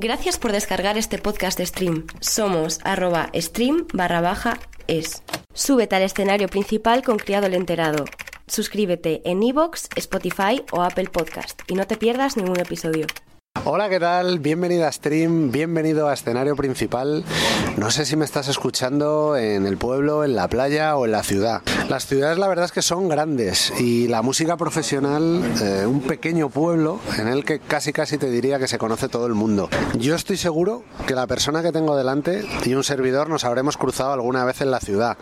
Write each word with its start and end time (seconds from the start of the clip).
Gracias 0.00 0.38
por 0.38 0.52
descargar 0.52 0.96
este 0.96 1.18
podcast 1.18 1.58
de 1.58 1.66
Stream. 1.66 2.06
Somos 2.20 2.78
arroba 2.84 3.32
stream 3.34 3.88
barra 3.92 4.20
baja 4.20 4.60
es. 4.86 5.24
Súbete 5.54 5.96
al 5.96 6.02
escenario 6.02 6.46
principal 6.46 7.02
con 7.02 7.16
Criado 7.16 7.46
el 7.48 7.54
Enterado. 7.54 8.04
Suscríbete 8.46 9.22
en 9.28 9.42
iVoox, 9.42 9.88
Spotify 9.96 10.62
o 10.70 10.82
Apple 10.82 11.08
Podcast 11.12 11.62
y 11.66 11.74
no 11.74 11.84
te 11.88 11.96
pierdas 11.96 12.36
ningún 12.36 12.60
episodio. 12.60 13.08
Hola, 13.64 13.88
¿qué 13.88 13.98
tal? 13.98 14.38
Bienvenido 14.38 14.86
a 14.86 14.92
Stream, 14.92 15.50
bienvenido 15.50 16.08
a 16.08 16.14
escenario 16.14 16.54
principal. 16.56 17.24
No 17.76 17.90
sé 17.90 18.06
si 18.06 18.16
me 18.16 18.24
estás 18.24 18.48
escuchando 18.48 19.36
en 19.36 19.66
el 19.66 19.76
pueblo, 19.76 20.24
en 20.24 20.36
la 20.36 20.48
playa 20.48 20.96
o 20.96 21.04
en 21.04 21.12
la 21.12 21.22
ciudad. 21.22 21.62
Las 21.88 22.06
ciudades 22.06 22.38
la 22.38 22.48
verdad 22.48 22.66
es 22.66 22.72
que 22.72 22.82
son 22.82 23.08
grandes 23.08 23.72
y 23.78 24.08
la 24.08 24.22
música 24.22 24.56
profesional, 24.56 25.42
eh, 25.60 25.86
un 25.86 26.00
pequeño 26.00 26.48
pueblo 26.48 27.00
en 27.18 27.28
el 27.28 27.44
que 27.44 27.58
casi 27.58 27.92
casi 27.92 28.16
te 28.16 28.30
diría 28.30 28.58
que 28.58 28.68
se 28.68 28.78
conoce 28.78 29.08
todo 29.08 29.26
el 29.26 29.34
mundo. 29.34 29.68
Yo 29.98 30.14
estoy 30.14 30.36
seguro 30.36 30.84
que 31.06 31.14
la 31.14 31.26
persona 31.26 31.62
que 31.62 31.72
tengo 31.72 31.96
delante 31.96 32.44
y 32.64 32.74
un 32.74 32.84
servidor 32.84 33.28
nos 33.28 33.44
habremos 33.44 33.76
cruzado 33.76 34.12
alguna 34.12 34.44
vez 34.44 34.60
en 34.60 34.70
la 34.70 34.80
ciudad. 34.80 35.18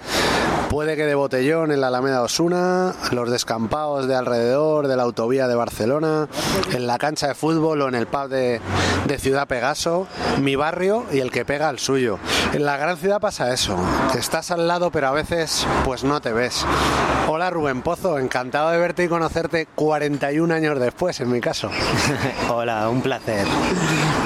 Puede 0.68 0.96
que 0.96 1.06
de 1.06 1.14
botellón 1.14 1.70
en 1.70 1.80
la 1.80 1.86
Alameda 1.86 2.22
Osuna, 2.22 2.92
los 3.12 3.30
descampados 3.30 4.08
de 4.08 4.16
alrededor 4.16 4.88
de 4.88 4.96
la 4.96 5.04
autovía 5.04 5.46
de 5.46 5.54
Barcelona, 5.54 6.28
en 6.72 6.88
la 6.88 6.98
cancha 6.98 7.28
de 7.28 7.34
fútbol 7.34 7.82
o 7.82 7.88
en 7.88 7.94
el 7.94 8.08
pub 8.08 8.28
de, 8.28 8.60
de 9.06 9.18
Ciudad 9.18 9.46
Pegaso, 9.46 10.08
mi 10.40 10.56
barrio 10.56 11.04
y 11.12 11.20
el 11.20 11.30
que 11.30 11.44
pega 11.44 11.68
al 11.68 11.78
suyo. 11.78 12.18
En 12.52 12.66
la 12.66 12.76
gran 12.76 12.96
ciudad 12.96 13.20
pasa 13.20 13.54
eso, 13.54 13.78
estás 14.18 14.50
al 14.50 14.66
lado 14.66 14.90
pero 14.90 15.06
a 15.06 15.12
veces 15.12 15.66
pues 15.84 16.02
no 16.02 16.20
te 16.20 16.32
ves. 16.32 16.66
Hola 17.28 17.50
Rubén 17.50 17.82
Pozo, 17.82 18.18
encantado 18.18 18.70
de 18.70 18.78
verte 18.78 19.04
y 19.04 19.08
conocerte 19.08 19.66
41 19.74 20.52
años 20.52 20.80
después 20.80 21.20
en 21.20 21.30
mi 21.30 21.40
caso. 21.40 21.70
Hola, 22.50 22.88
un 22.88 23.02
placer. 23.02 23.46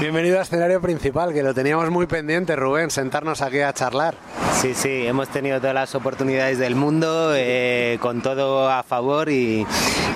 Bienvenido 0.00 0.36
al 0.36 0.42
escenario 0.42 0.80
principal, 0.80 1.32
que 1.32 1.42
lo 1.42 1.52
teníamos 1.52 1.90
muy 1.90 2.06
pendiente 2.06 2.56
Rubén, 2.56 2.90
sentarnos 2.90 3.42
aquí 3.42 3.60
a 3.60 3.72
charlar. 3.72 4.14
Sí, 4.54 4.74
sí, 4.74 5.06
hemos 5.06 5.28
tenido 5.28 5.58
todas 5.58 5.74
las 5.74 5.94
oportunidades 5.94 6.29
del 6.30 6.76
mundo, 6.76 7.32
eh, 7.34 7.98
con 8.00 8.22
todo 8.22 8.70
a 8.70 8.82
favor 8.82 9.30
y, 9.30 9.66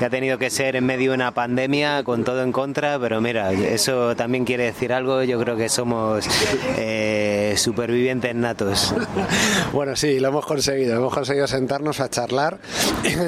y 0.00 0.04
ha 0.04 0.10
tenido 0.10 0.38
que 0.38 0.48
ser 0.48 0.76
en 0.76 0.86
medio 0.86 1.10
de 1.10 1.16
una 1.16 1.32
pandemia, 1.32 2.04
con 2.04 2.24
todo 2.24 2.42
en 2.42 2.52
contra, 2.52 2.98
pero 2.98 3.20
mira, 3.20 3.52
eso 3.52 4.14
también 4.14 4.44
quiere 4.44 4.64
decir 4.64 4.92
algo, 4.92 5.22
yo 5.24 5.40
creo 5.40 5.56
que 5.56 5.68
somos 5.68 6.24
eh, 6.76 7.54
supervivientes 7.56 8.34
natos. 8.34 8.94
Bueno, 9.72 9.96
sí, 9.96 10.20
lo 10.20 10.28
hemos 10.28 10.46
conseguido. 10.46 10.96
Hemos 10.96 11.12
conseguido 11.12 11.48
sentarnos 11.48 11.98
a 11.98 12.08
charlar. 12.08 12.60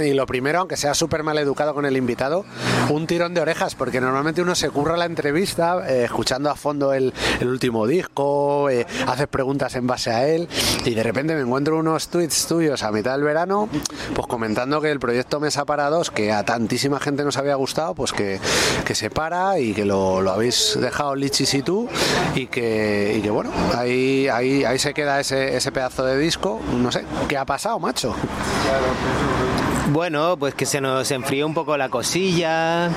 Y 0.05 0.12
lo 0.12 0.27
primero, 0.27 0.61
aunque 0.61 0.77
sea 0.77 0.95
súper 0.95 1.25
mal 1.25 1.39
educado 1.39 1.75
con 1.75 1.87
el 1.87 1.97
invitado, 1.97 2.45
un 2.89 3.07
tirón 3.07 3.34
de 3.34 3.41
orejas, 3.41 3.75
porque 3.75 4.01
normalmente 4.01 4.42
uno 4.42 4.55
se 4.55 4.70
curra 4.70 4.97
la 4.97 5.07
entrevista 5.07 5.83
eh, 5.89 6.05
escuchando 6.05 6.48
a 6.51 6.55
fondo 6.55 6.92
el, 6.92 7.12
el 7.41 7.48
último 7.48 7.87
disco, 7.87 8.70
eh, 8.70 8.87
haces 9.07 9.27
preguntas 9.27 9.75
en 9.75 9.87
base 9.87 10.11
a 10.11 10.29
él, 10.29 10.48
y 10.84 10.95
de 10.95 11.03
repente 11.03 11.34
me 11.34 11.41
encuentro 11.41 11.79
unos 11.79 12.09
tweets 12.09 12.47
tuyos 12.47 12.75
a 12.82 12.91
mitad 12.92 13.12
del 13.12 13.22
verano, 13.22 13.69
pues 14.14 14.27
comentando 14.27 14.80
que 14.80 14.91
el 14.91 14.98
proyecto 15.00 15.41
Mesa 15.41 15.64
para 15.64 15.88
dos, 15.91 16.10
que 16.10 16.32
a 16.32 16.44
tantísima 16.44 17.00
gente 17.00 17.24
nos 17.24 17.36
había 17.36 17.55
gustado, 17.55 17.94
pues 17.94 18.12
que, 18.12 18.41
que 18.84 18.94
se 18.94 19.10
para 19.10 19.58
y 19.58 19.72
que 19.74 19.84
lo, 19.84 20.20
lo 20.20 20.30
habéis 20.33 20.78
dejado 20.80 21.14
Lichis 21.14 21.55
y 21.55 21.62
tú, 21.62 21.88
y 22.34 22.46
que, 22.46 23.14
y 23.18 23.22
que 23.22 23.30
bueno, 23.30 23.50
ahí, 23.77 24.28
ahí, 24.28 24.64
ahí 24.64 24.78
se 24.78 24.94
queda 24.94 25.20
ese, 25.20 25.56
ese 25.56 25.72
pedazo 25.72 26.05
de 26.05 26.18
disco. 26.18 26.60
No 26.72 26.91
sé, 26.92 27.05
¿qué 27.28 27.36
ha 27.36 27.44
pasado, 27.44 27.78
macho? 27.78 28.14
Bueno, 29.92 30.36
pues 30.36 30.55
que 30.55 30.66
se 30.66 30.80
nos 30.80 31.11
enfrió 31.11 31.46
un 31.46 31.55
poco 31.55 31.77
la 31.77 31.88
cosilla. 31.88 32.90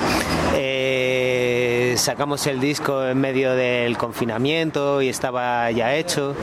eh, 0.54 1.59
sacamos 1.96 2.46
el 2.46 2.60
disco 2.60 3.04
en 3.06 3.18
medio 3.20 3.54
del 3.54 3.96
confinamiento 3.96 5.02
y 5.02 5.08
estaba 5.08 5.70
ya 5.70 5.94
hecho. 5.94 6.34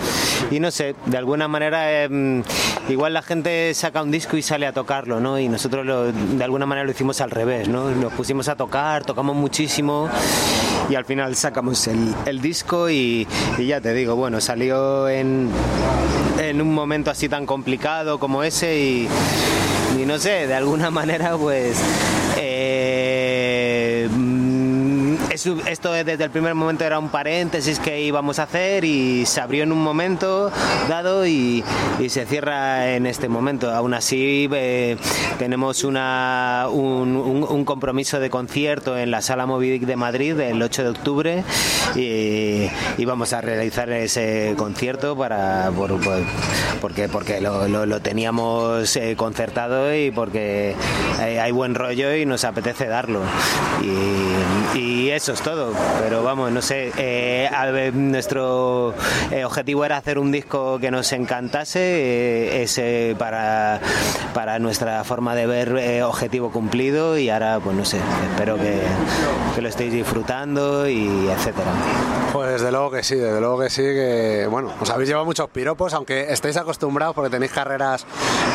Y 0.51 0.59
no 0.59 0.71
sé, 0.71 0.95
de 1.05 1.17
alguna 1.17 1.47
manera, 1.47 2.03
eh, 2.05 2.43
igual 2.89 3.13
la 3.13 3.21
gente 3.21 3.73
saca 3.73 4.01
un 4.03 4.11
disco 4.11 4.37
y 4.37 4.41
sale 4.41 4.65
a 4.67 4.73
tocarlo, 4.73 5.19
¿no? 5.19 5.39
Y 5.39 5.47
nosotros 5.49 5.85
lo- 5.85 6.11
de 6.11 6.43
alguna 6.43 6.65
manera 6.65 6.85
lo 6.85 6.91
hicimos 6.91 7.21
al 7.21 7.31
revés, 7.31 7.67
¿no? 7.67 7.89
Nos 7.91 8.13
pusimos 8.13 8.47
a 8.47 8.55
tocar, 8.55 9.03
tocamos 9.05 9.35
muchísimo 9.35 10.09
y 10.89 10.95
al 10.95 11.05
final 11.05 11.35
sacamos 11.35 11.87
el, 11.87 12.41
disco 12.41 12.89
y, 12.89 13.27
y 13.57 13.65
ya 13.65 13.81
te 13.81 13.93
digo, 13.93 14.15
bueno, 14.15 14.39
salió 14.41 15.09
en, 15.09 15.49
en 16.39 16.61
un 16.61 16.73
momento 16.73 17.11
así 17.11 17.27
tan 17.27 17.45
complicado 17.45 18.19
como 18.19 18.43
ese 18.43 18.79
y, 18.79 19.07
y 19.99 20.05
no 20.05 20.17
sé, 20.19 20.47
de 20.47 20.53
alguna 20.53 20.89
manera 20.91 21.35
pues 21.35 21.77
esto 25.67 25.91
desde 25.91 26.23
el 26.23 26.29
primer 26.31 26.53
momento 26.55 26.83
era 26.83 26.99
un 26.99 27.09
paréntesis 27.09 27.79
que 27.79 28.01
íbamos 28.01 28.39
a 28.39 28.43
hacer 28.43 28.83
y 28.85 29.25
se 29.25 29.41
abrió 29.41 29.63
en 29.63 29.71
un 29.71 29.81
momento 29.83 30.51
dado 30.89 31.25
y, 31.25 31.63
se 32.09 32.25
cierra 32.25 32.93
en 32.93 33.05
este 33.05 33.27
momento. 33.27 33.71
Aún 33.71 33.93
así 33.93 34.47
eh, 34.53 34.97
tenemos 35.39 35.83
una, 35.83 36.67
un, 36.71 37.15
un- 37.49 37.65
compromiso 37.65 38.19
de 38.19 38.29
concierto 38.29 38.97
en 38.97 39.11
la 39.11 39.21
Sala 39.21 39.45
Movidic 39.45 39.83
de 39.83 39.95
Madrid 39.95 40.39
el 40.39 40.61
8 40.61 40.83
de 40.83 40.89
octubre 40.89 41.43
y, 41.95 42.67
vamos 43.05 43.33
a 43.33 43.41
realizar 43.41 43.89
ese 43.89 44.53
concierto 44.57 45.15
para 45.17 45.71
por- 45.75 45.99
por- 46.01 46.23
porque 46.81 47.07
porque 47.09 47.41
lo, 47.41 47.67
lo- 47.67 47.85
lo 47.85 47.99
teníamos 48.01 48.95
eh, 48.95 49.15
concertado 49.17 49.93
y 49.95 50.11
porque 50.11 50.75
eh, 51.21 51.39
hay 51.39 51.51
buen 51.51 51.73
rollo 51.75 52.13
y 52.15 52.25
nos 52.25 52.43
apetece 52.43 52.87
darlo 52.87 53.21
y, 54.75 54.77
y 54.79 55.09
eso 55.11 55.33
todo 55.41 55.73
pero 55.99 56.23
vamos 56.23 56.51
no 56.51 56.61
sé 56.61 56.91
eh, 56.97 57.49
nuestro 57.93 58.93
eh, 59.31 59.45
objetivo 59.45 59.85
era 59.85 59.97
hacer 59.97 60.19
un 60.19 60.31
disco 60.31 60.79
que 60.79 60.91
nos 60.91 61.11
encantase 61.11 61.79
eh, 61.79 62.63
ese 62.63 63.15
para 63.17 63.81
para 64.33 64.59
nuestra 64.59 65.03
forma 65.03 65.35
de 65.35 65.47
ver 65.47 66.03
objetivo 66.03 66.51
cumplido 66.51 67.17
y 67.17 67.29
ahora 67.29 67.59
pues 67.63 67.75
no 67.75 67.85
sé 67.85 67.99
espero 68.31 68.57
que, 68.57 68.81
lo 69.61 69.69
estéis 69.69 69.91
disfrutando 69.91 70.87
y 70.87 71.27
etcétera 71.29 71.71
Pues 72.31 72.51
desde 72.51 72.71
luego 72.71 72.91
que 72.91 73.01
sí, 73.01 73.15
desde 73.15 73.39
luego 73.39 73.59
que 73.59 73.71
sí, 73.71 73.81
que 73.81 74.47
bueno, 74.49 74.71
os 74.79 74.89
habéis 74.91 75.09
llevado 75.09 75.25
muchos 75.25 75.49
piropos, 75.49 75.95
aunque 75.95 76.31
estéis 76.31 76.57
acostumbrados 76.57 77.15
porque 77.15 77.31
tenéis 77.31 77.51
carreras 77.51 78.05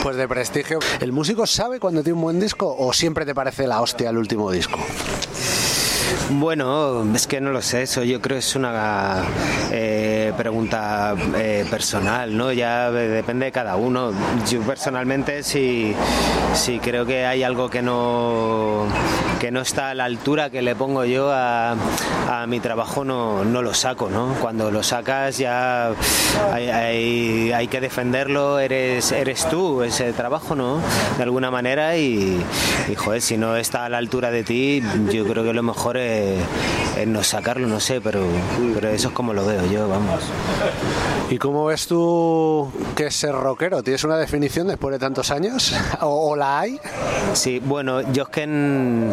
pues 0.05 0.15
de 0.15 0.29
prestigio. 0.29 0.79
¿El 1.01 1.11
músico 1.11 1.45
sabe 1.47 1.81
cuando 1.81 2.05
tiene 2.05 2.17
un 2.17 2.23
buen 2.23 2.39
disco 2.39 2.73
o 2.79 2.93
siempre 2.93 3.27
te 3.27 3.35
parece 3.35 3.67
la 3.67 3.81
hostia 3.81 4.11
el 4.11 4.17
último 4.17 4.53
disco? 4.53 4.79
Bueno, 6.31 7.05
es 7.15 7.27
que 7.27 7.41
no 7.41 7.53
lo 7.53 7.61
sé, 7.63 7.83
eso 7.83 8.03
yo 8.05 8.21
creo 8.21 8.39
es 8.39 8.57
una 8.57 9.23
pregunta 10.37 11.15
eh, 11.37 11.65
personal, 11.71 12.37
¿no? 12.37 12.53
Ya 12.53 12.91
depende 12.91 13.47
de 13.47 13.53
cada 13.53 13.77
uno. 13.77 14.13
Yo 14.51 14.61
personalmente 14.63 15.43
sí, 15.43 15.95
sí 16.55 16.79
creo 16.83 17.05
que 17.07 17.27
hay 17.27 17.43
algo 17.43 17.69
que 17.71 17.83
no, 17.83 18.85
que 19.41 19.51
no 19.51 19.61
está 19.61 19.91
a 19.91 19.95
la 19.95 20.05
altura 20.05 20.51
que 20.51 20.63
le 20.63 20.75
pongo 20.77 21.05
yo 21.05 21.31
a, 21.33 21.75
a 22.31 22.47
mi 22.47 22.61
trabajo, 22.61 23.05
no, 23.05 23.45
no 23.45 23.63
lo 23.63 23.75
saco, 23.75 24.09
¿no? 24.09 24.35
Cuando 24.41 24.71
lo 24.71 24.83
sacas 24.83 25.39
ya 25.39 25.91
hay, 26.53 26.69
hay- 26.71 27.53
hay 27.53 27.69
que 27.69 27.81
defenderlo, 27.81 28.59
eres, 28.59 29.11
eres 29.13 29.49
tú, 29.49 29.83
ese 29.83 30.13
trabajo, 30.13 30.55
¿no? 30.55 30.81
De 31.17 31.23
alguna 31.23 31.51
manera 31.51 31.97
y, 31.97 32.41
y, 32.89 32.95
joder, 32.95 33.21
si 33.23 33.37
no 33.37 33.57
está 33.57 33.85
a 33.85 33.89
la 33.89 33.99
altura 33.99 34.31
de 34.31 34.45
ti, 34.45 34.83
yo 35.13 35.25
creo 35.27 35.45
que 35.45 35.53
lo 35.53 35.63
mejor 35.63 35.97
es, 35.97 36.39
es 36.99 37.07
no 37.07 37.23
sacarlo, 37.23 37.67
no 37.67 37.81
sé, 37.81 38.01
pero, 38.01 38.21
pero 38.75 38.89
eso 38.91 39.09
es 39.09 39.15
como 39.15 39.33
lo 39.33 39.45
veo 39.47 39.65
yo, 39.71 39.89
vamos. 39.89 40.12
¿Y 41.31 41.39
cómo 41.39 41.65
ves 41.67 41.87
tú 41.87 42.71
que 42.95 43.07
es 43.07 43.17
ser 43.17 43.33
rockero? 43.35 43.83
¿Tienes 43.83 44.05
una 44.05 44.17
definición 44.19 44.67
después 44.67 44.93
de 44.93 44.99
tantos 44.99 45.31
años? 45.31 45.75
¿O, 46.03 46.31
o 46.33 46.37
la 46.37 46.61
hay? 46.61 46.79
Sí, 47.33 47.61
bueno, 47.65 48.03
yo 48.13 48.25
es 48.25 48.29
que 48.29 48.43
en- 48.43 49.13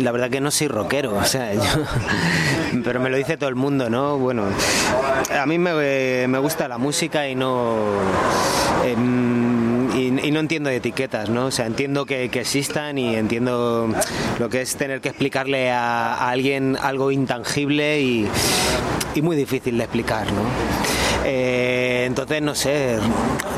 la 0.00 0.12
verdad 0.12 0.28
que 0.30 0.40
no 0.40 0.50
soy 0.50 0.68
rockero, 0.68 1.14
o 1.16 1.24
sea, 1.24 1.54
yo- 1.54 1.60
pero 2.84 3.00
me 3.00 3.08
lo 3.08 3.16
dice 3.16 3.36
todo 3.38 3.48
el 3.48 3.54
mundo, 3.56 3.88
¿no? 3.88 4.18
Bueno, 4.18 4.44
a 5.40 5.46
mí 5.46 5.58
me, 5.58 6.26
me 6.28 6.38
gusta 6.38 6.68
la 6.68 6.76
música 6.78 7.26
y 7.28 7.34
no 7.34 7.76
em, 8.84 9.47
y, 10.28 10.30
no 10.30 10.40
entiendo 10.40 10.70
de 10.70 10.76
etiquetas, 10.76 11.28
¿no? 11.28 11.46
O 11.46 11.50
sea, 11.50 11.66
entiendo 11.66 12.06
que, 12.06 12.24
existan 12.24 12.98
y 12.98 13.16
entiendo 13.16 13.88
lo 14.38 14.48
que 14.48 14.60
es 14.60 14.76
tener 14.76 15.00
que 15.00 15.08
explicarle 15.08 15.70
a, 15.70 16.28
alguien 16.28 16.76
algo 16.80 17.10
intangible 17.10 18.00
y, 18.00 18.28
muy 19.22 19.34
difícil 19.34 19.76
de 19.76 19.82
explicar, 19.82 20.26
¿no? 20.32 20.42
Eh, 21.24 22.04
entonces, 22.06 22.40
no 22.40 22.54
sé, 22.54 22.98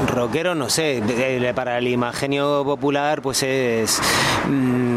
rockero, 0.07 0.55
no 0.55 0.71
sé, 0.71 1.03
para 1.55 1.77
el 1.77 1.89
imagenio 1.89 2.65
popular, 2.65 3.21
pues 3.21 3.43
es 3.43 4.01
mm, 4.49 4.51
eh, 4.51 4.90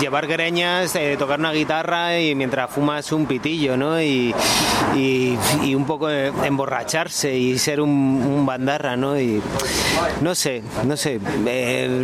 llevar 0.00 0.26
greñas, 0.26 0.94
eh, 0.96 1.16
tocar 1.18 1.38
una 1.38 1.52
guitarra 1.52 2.18
y 2.18 2.34
mientras 2.34 2.70
fumas 2.70 3.10
un 3.12 3.26
pitillo, 3.26 3.76
¿no? 3.76 4.00
Y, 4.00 4.34
un 5.74 5.86
poco 5.86 6.08
emborracharse 6.08 7.34
y 7.36 7.58
ser 7.58 7.80
un, 7.80 8.44
bandarra, 8.46 8.96
¿no? 8.96 9.18
Y 9.18 9.42
no 10.20 10.34
sé, 10.34 10.62
no 10.84 10.96
sé. 10.96 11.20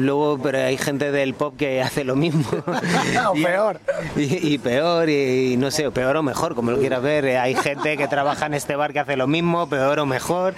luego, 0.00 0.38
pero 0.42 0.58
hay 0.58 0.76
gente 0.76 1.12
del 1.12 1.34
pop 1.34 1.54
que 1.56 1.82
hace 1.82 2.04
lo 2.04 2.16
mismo. 2.16 2.44
o 3.28 3.34
peor. 3.34 3.80
Y, 4.16 4.58
peor, 4.58 5.08
y, 5.08 5.56
no 5.56 5.70
sé, 5.70 5.90
peor 5.90 6.16
o 6.16 6.22
mejor, 6.22 6.54
como 6.54 6.70
lo 6.70 6.78
quieras 6.78 7.02
ver. 7.02 7.38
Hay 7.38 7.54
gente 7.54 7.96
que 7.96 8.08
trabaja 8.08 8.46
en 8.46 8.54
este 8.54 8.76
bar 8.76 8.92
que 8.92 9.00
hace 9.00 9.16
lo 9.16 9.26
mismo, 9.26 9.68
peor 9.68 10.00
o 10.00 10.06
mejor. 10.06 10.54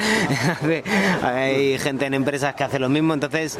hay 1.23 1.79
gente 1.79 2.07
en 2.07 2.15
empresas 2.15 2.55
que 2.55 2.65
hace 2.65 2.79
lo 2.79 2.89
mismo. 2.89 3.15
Entonces, 3.15 3.59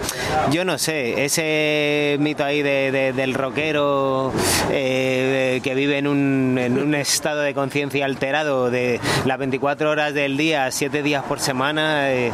yo 0.51 0.65
no 0.65 0.79
sé, 0.79 1.25
ese 1.25 2.17
mito 2.21 2.42
ahí 2.45 2.63
del 2.63 3.35
rockero 3.35 4.33
eh, 4.71 5.61
que 5.63 5.75
vive 5.75 5.99
en 5.99 6.07
un, 6.07 6.59
en 6.59 6.79
un 6.79 6.95
estado 6.95 7.41
de 7.41 7.55
conciencia 7.55 8.05
alterado 8.05 8.71
de 8.71 9.01
las 9.25 9.39
24 9.39 9.91
horas 9.91 10.15
del 10.15 10.37
día, 10.37 10.71
7 10.71 11.03
días 11.03 11.25
por 11.25 11.41
semana. 11.41 12.13
Eh, 12.13 12.33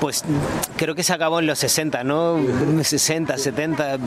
pues 0.00 0.24
creo 0.76 0.94
que 0.94 1.02
se 1.02 1.12
acabó 1.12 1.40
en 1.40 1.46
los 1.46 1.58
60, 1.58 2.04
¿no? 2.04 2.38
60, 2.82 3.38
70, 3.38 3.98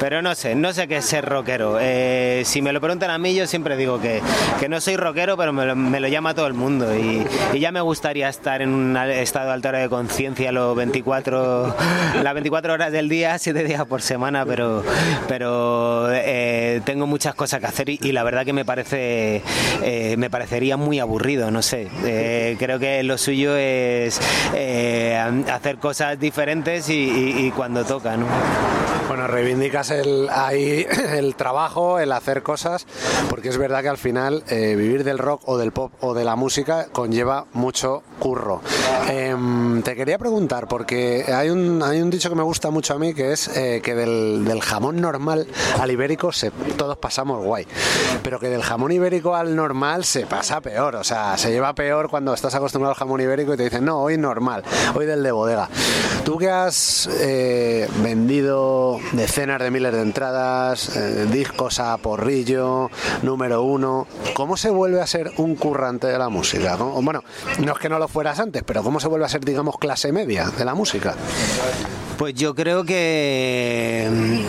pero 0.00 0.22
no 0.22 0.34
sé, 0.34 0.54
no 0.54 0.72
sé 0.72 0.88
qué 0.88 0.98
es 0.98 1.04
ser 1.04 1.24
rockero. 1.24 1.78
Eh, 1.80 2.42
si 2.44 2.62
me 2.62 2.72
lo 2.72 2.80
preguntan 2.80 3.10
a 3.10 3.18
mí, 3.18 3.34
yo 3.34 3.46
siempre 3.46 3.76
digo 3.76 4.00
que, 4.00 4.22
que 4.60 4.68
no 4.68 4.80
soy 4.80 4.96
rockero, 4.96 5.36
pero 5.36 5.52
me 5.52 5.66
lo, 5.66 5.76
me 5.76 6.00
lo 6.00 6.08
llama 6.08 6.34
todo 6.34 6.46
el 6.46 6.54
mundo 6.54 6.96
y, 6.96 7.24
ya 7.58 7.72
me 7.72 7.80
gustaría 7.80 8.28
estar 8.28 8.60
en 8.60 8.70
un 8.70 8.96
estado 8.96 9.50
altero 9.50 9.78
de 9.78 9.88
conciencia 9.88 10.52
los 10.52 10.76
24, 10.76 11.74
las 12.22 12.34
24 12.34 12.74
horas 12.74 12.92
del 12.92 13.08
día, 13.08 13.38
7 13.38 13.64
días 13.64 13.84
por 13.86 14.02
semana, 14.02 14.44
pero, 14.44 14.84
pero 15.26 16.08
eh, 16.12 16.80
tengo 16.84 17.06
muchas 17.06 17.34
cosas 17.34 17.60
que 17.60 17.66
hacer 17.66 17.88
y, 17.88 18.12
la 18.12 18.22
verdad 18.22 18.44
que 18.44 18.52
me 18.52 18.64
parece, 18.64 19.42
eh, 19.82 20.16
me 20.18 20.30
parecería 20.30 20.76
muy 20.76 21.00
aburrido, 21.00 21.50
no 21.50 21.62
sé. 21.62 21.88
creo 22.58 22.78
que 22.78 23.02
lo 23.02 23.18
suyo 23.18 23.56
es 23.56 24.20
eh, 24.54 24.86
hacer 25.50 25.78
cosas 25.78 26.18
diferentes 26.18 26.88
y, 26.88 27.52
cuando 27.56 27.84
toca, 27.84 28.16
¿no? 28.16 28.26
Bueno, 29.08 29.28
reivindicas 29.28 29.92
el, 29.92 30.28
ahí 30.30 30.84
el 31.12 31.36
trabajo, 31.36 32.00
el 32.00 32.10
hacer 32.10 32.42
cosas, 32.42 32.86
porque 33.30 33.50
es 33.50 33.56
verdad 33.56 33.82
que 33.82 33.88
al 33.88 33.98
final 33.98 34.42
eh, 34.48 34.74
vivir 34.76 35.04
del 35.04 35.18
rock 35.18 35.42
o 35.46 35.58
del 35.58 35.70
pop 35.70 35.92
o 36.00 36.12
de 36.12 36.24
la 36.24 36.34
música 36.34 36.88
conlleva 36.90 37.46
mucho 37.52 38.02
curro. 38.18 38.62
Em, 39.08 39.82
te 39.82 39.94
quería 39.94 40.18
preguntar, 40.18 40.66
porque 40.66 41.24
hay 41.32 41.50
un, 41.50 41.82
hay 41.84 42.00
un 42.00 42.10
dicho 42.10 42.28
que 42.28 42.34
me 42.34 42.42
gusta 42.42 42.70
mucho 42.70 42.94
a 42.94 42.98
mí, 42.98 43.14
que 43.14 43.32
es 43.32 43.48
eh, 43.56 43.80
que 43.82 43.94
del, 43.94 44.60
jamón 44.60 45.00
normal 45.00 45.46
al 45.80 45.90
ibérico 45.90 46.32
se, 46.32 46.50
todos 46.50 46.96
pasamos 46.96 47.44
guay, 47.44 47.66
pero 48.24 48.40
que 48.40 48.48
del 48.48 48.62
jamón 48.62 48.90
ibérico 48.90 49.36
al 49.36 49.54
normal 49.54 50.04
se 50.04 50.26
pasa 50.26 50.60
peor, 50.60 50.96
o 50.96 51.04
sea, 51.04 51.38
se 51.38 51.52
lleva 51.52 51.74
peor 51.74 52.10
cuando 52.10 52.34
estás 52.34 52.54
acostumbrado 52.56 52.94
al 52.94 52.98
jamón 52.98 53.20
ibérico 53.20 53.54
y 53.54 53.56
te 53.56 53.64
dicen, 53.64 53.84
no, 53.84 54.00
hoy 54.00 54.18
normal 54.18 54.64
hoy 54.94 55.06
del 55.06 55.22
de 55.22 55.32
bodega. 55.32 55.68
Tú 56.24 56.38
que 56.38 56.50
has 56.50 57.08
eh, 57.20 57.88
vendido 58.02 58.98
decenas 59.12 59.60
de 59.60 59.70
miles 59.70 59.92
de 59.92 60.02
entradas, 60.02 60.96
eh, 60.96 61.26
discos 61.30 61.78
a 61.78 61.96
porrillo, 61.98 62.90
número 63.22 63.62
uno, 63.62 64.08
¿cómo 64.34 64.56
se 64.56 64.70
vuelve 64.70 65.00
a 65.00 65.06
ser 65.06 65.30
un 65.36 65.54
currante 65.54 66.08
de 66.08 66.18
la 66.18 66.28
música? 66.28 66.76
Bueno, 66.76 67.22
no 67.60 67.72
es 67.72 67.78
que 67.78 67.88
no 67.88 67.98
lo 67.98 68.08
fueras 68.08 68.40
antes, 68.40 68.64
pero 68.64 68.82
¿cómo 68.82 68.98
se 68.98 69.06
vuelve 69.08 69.26
a 69.26 69.28
ser, 69.28 69.44
digamos, 69.44 69.78
clase 69.78 70.10
media 70.10 70.50
de 70.50 70.64
la 70.64 70.74
música? 70.74 71.14
Pues 72.18 72.34
yo 72.34 72.54
creo 72.54 72.84
que 72.84 74.42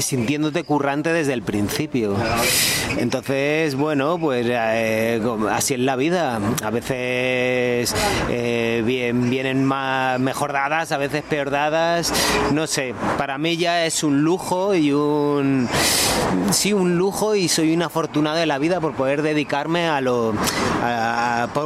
sintiéndote 0.00 0.64
currante 0.64 1.12
desde 1.12 1.32
el 1.32 1.42
principio. 1.42 2.16
Entonces, 2.98 3.74
bueno, 3.74 4.18
pues 4.18 4.46
eh, 4.48 5.20
así 5.50 5.74
es 5.74 5.80
la 5.80 5.96
vida. 5.96 6.40
A 6.62 6.70
veces 6.70 7.94
eh, 8.30 8.82
vienen 8.84 9.64
más, 9.64 10.18
mejor 10.20 10.52
dadas, 10.52 10.92
a 10.92 10.98
veces 10.98 11.22
peor 11.22 11.50
dadas. 11.50 12.12
No 12.52 12.66
sé, 12.66 12.94
para 13.18 13.38
mí 13.38 13.56
ya 13.56 13.84
es 13.86 14.02
un 14.02 14.22
lujo 14.22 14.74
y 14.74 14.92
un... 14.92 15.68
Sí, 16.50 16.72
un 16.72 16.96
lujo 16.96 17.34
y 17.34 17.48
soy 17.48 17.74
un 17.74 17.82
afortunado 17.82 18.36
de 18.36 18.46
la 18.46 18.58
vida 18.58 18.80
por 18.80 18.94
poder 18.94 19.22
dedicarme 19.22 19.88
a 19.88 20.00
lo... 20.00 20.34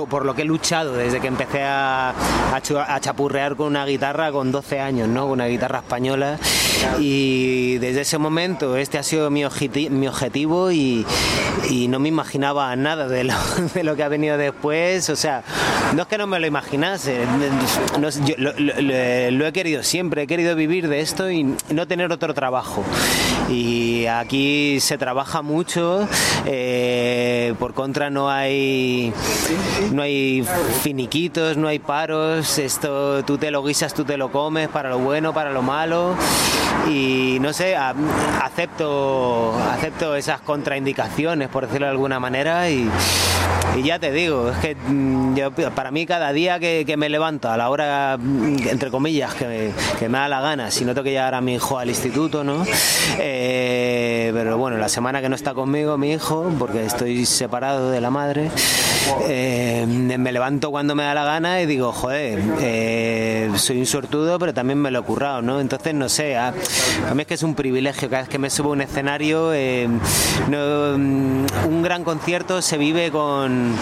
por, 0.09 0.25
lo 0.25 0.35
que 0.35 0.43
he 0.43 0.45
luchado 0.45 0.95
desde 0.95 1.21
que 1.21 1.29
empecé 1.29 1.63
a, 1.63 2.11
a, 2.11 3.01
chapurrear 3.01 3.57
con 3.57 3.69
una 3.69 3.87
guitarra 3.87 4.33
con 4.33 4.51
12 4.51 4.81
años, 4.81 5.09
¿no? 5.09 5.23
Con 5.23 5.33
una 5.33 5.47
guitarra 5.47 5.79
española 5.79 6.39
y 6.99 7.79
desde 7.79 8.00
ese 8.01 8.19
momento 8.19 8.77
este 8.77 8.99
ha 8.99 9.03
sido 9.03 9.31
mi, 9.31 9.45
mi 9.91 10.09
objetivo 10.09 10.71
y, 10.71 11.07
no 11.89 11.99
me 11.99 12.09
imaginaba 12.09 12.75
nada 12.77 13.09
de 13.09 13.25
lo, 13.25 13.35
de 13.75 13.85
lo, 13.85 13.97
que 13.97 14.03
ha 14.03 14.09
venido 14.09 14.37
después. 14.37 15.09
O 15.11 15.17
sea, 15.17 15.43
no 15.95 16.03
es 16.03 16.09
que 16.09 16.19
no 16.19 16.27
me 16.27 16.39
lo 16.39 16.47
imaginase, 16.47 17.25
lo, 17.99 19.47
he 19.47 19.53
querido 19.53 19.83
siempre, 19.83 20.23
he 20.23 20.27
querido 20.27 20.55
vivir 20.55 20.89
de 20.89 21.01
esto 21.01 21.31
y 21.31 21.57
no 21.71 21.87
tener 21.87 22.13
otro 22.13 22.35
trabajo. 22.35 22.85
Y 23.49 24.07
aquí 24.07 24.79
se 24.81 24.99
trabaja 24.99 25.43
mucho, 25.43 26.09
eh, 26.47 27.55
por 27.59 27.75
contra 27.75 28.11
no 28.11 28.31
hay, 28.31 29.13
no 29.93 30.03
hay 30.03 30.45
finiquitos, 30.83 31.57
no 31.57 31.69
hay 31.69 31.79
paros, 31.79 32.59
esto 32.59 33.25
tú 33.25 33.39
te 33.39 33.51
lo 33.51 33.65
guisas, 33.65 33.95
tú 33.95 34.05
te 34.05 34.17
lo 34.17 34.31
comes 34.31 34.69
para 34.69 34.91
lo 34.91 34.99
bueno, 34.99 35.35
para 35.35 35.51
lo 35.51 35.63
malo 35.63 36.15
y 36.89 37.39
no 37.41 37.53
sé, 37.53 37.77
acepto, 38.43 39.55
acepto 39.71 40.15
esas 40.17 40.41
contraindicaciones, 40.41 41.49
por 41.49 41.67
decirlo 41.67 41.87
de 41.87 41.93
alguna 41.93 42.21
manera, 42.21 42.71
y, 42.71 42.89
ya 43.83 43.99
te 43.99 44.13
digo, 44.13 44.51
es 44.51 44.59
que 44.59 44.75
mm, 44.75 45.37
para 45.75 45.91
mí 45.91 46.07
cada 46.07 46.33
día 46.33 46.59
que, 46.59 46.95
me 46.97 47.09
levanto 47.09 47.49
a 47.51 47.57
la 47.57 47.71
hora, 47.71 48.17
mm, 48.19 48.69
entre 48.69 48.91
comillas, 48.91 49.35
que 49.35 49.73
me, 50.09 50.19
da 50.19 50.29
la 50.29 50.41
gana, 50.41 50.71
si 50.71 50.85
no 50.85 50.93
tengo 50.93 51.05
que 51.05 51.13
llevar 51.13 51.35
a 51.35 51.41
mi 51.41 51.55
hijo 51.55 51.79
al 51.79 51.89
instituto, 51.89 52.45
¿no? 52.45 52.65
Eh, 53.19 54.31
pero 54.35 54.57
bueno, 54.57 54.77
la 54.77 54.89
semana 54.89 55.21
que 55.21 55.29
no 55.29 55.35
está 55.35 55.55
conmigo 55.55 55.99
mi 55.99 56.13
hijo, 56.13 56.51
porque 56.59 56.85
estoy 56.85 57.27
separado 57.27 57.91
de 57.91 58.01
la 58.01 58.11
madre, 58.11 58.51
eh, 59.29 59.87
me 59.87 60.33
levanto 60.33 60.71
cuando 60.71 60.95
me 60.95 61.05
da 61.05 61.15
la 61.15 61.25
gana 61.25 61.61
y 61.61 61.67
digo, 61.67 61.93
joder, 61.93 62.41
eh, 62.61 63.51
soy 63.57 63.79
un 63.81 63.87
sortudo, 63.87 64.39
pero 64.39 64.55
también 64.55 64.79
me 64.81 64.91
lo 64.91 65.01
he 65.01 65.03
currado, 65.03 65.43
¿no? 65.43 65.61
Entonces, 65.61 65.95
no 65.95 66.09
sé, 66.09 66.37
a, 66.37 66.53
mí 67.15 67.23
es 67.23 67.27
que 67.27 67.35
es 67.35 67.43
un 67.43 67.55
privilegio 67.55 68.09
cada 68.09 68.23
vez 68.23 68.29
que 68.29 68.39
me 68.39 68.51
subo 68.51 68.71
a 68.71 68.73
un 68.73 68.81
escenario. 68.81 69.53
Eh, 69.53 69.89
mm, 69.89 71.47
un 71.69 71.83
gran 71.83 72.05
concierto 72.05 72.63
se 72.63 72.79
vive 72.79 73.11
con 73.11 73.75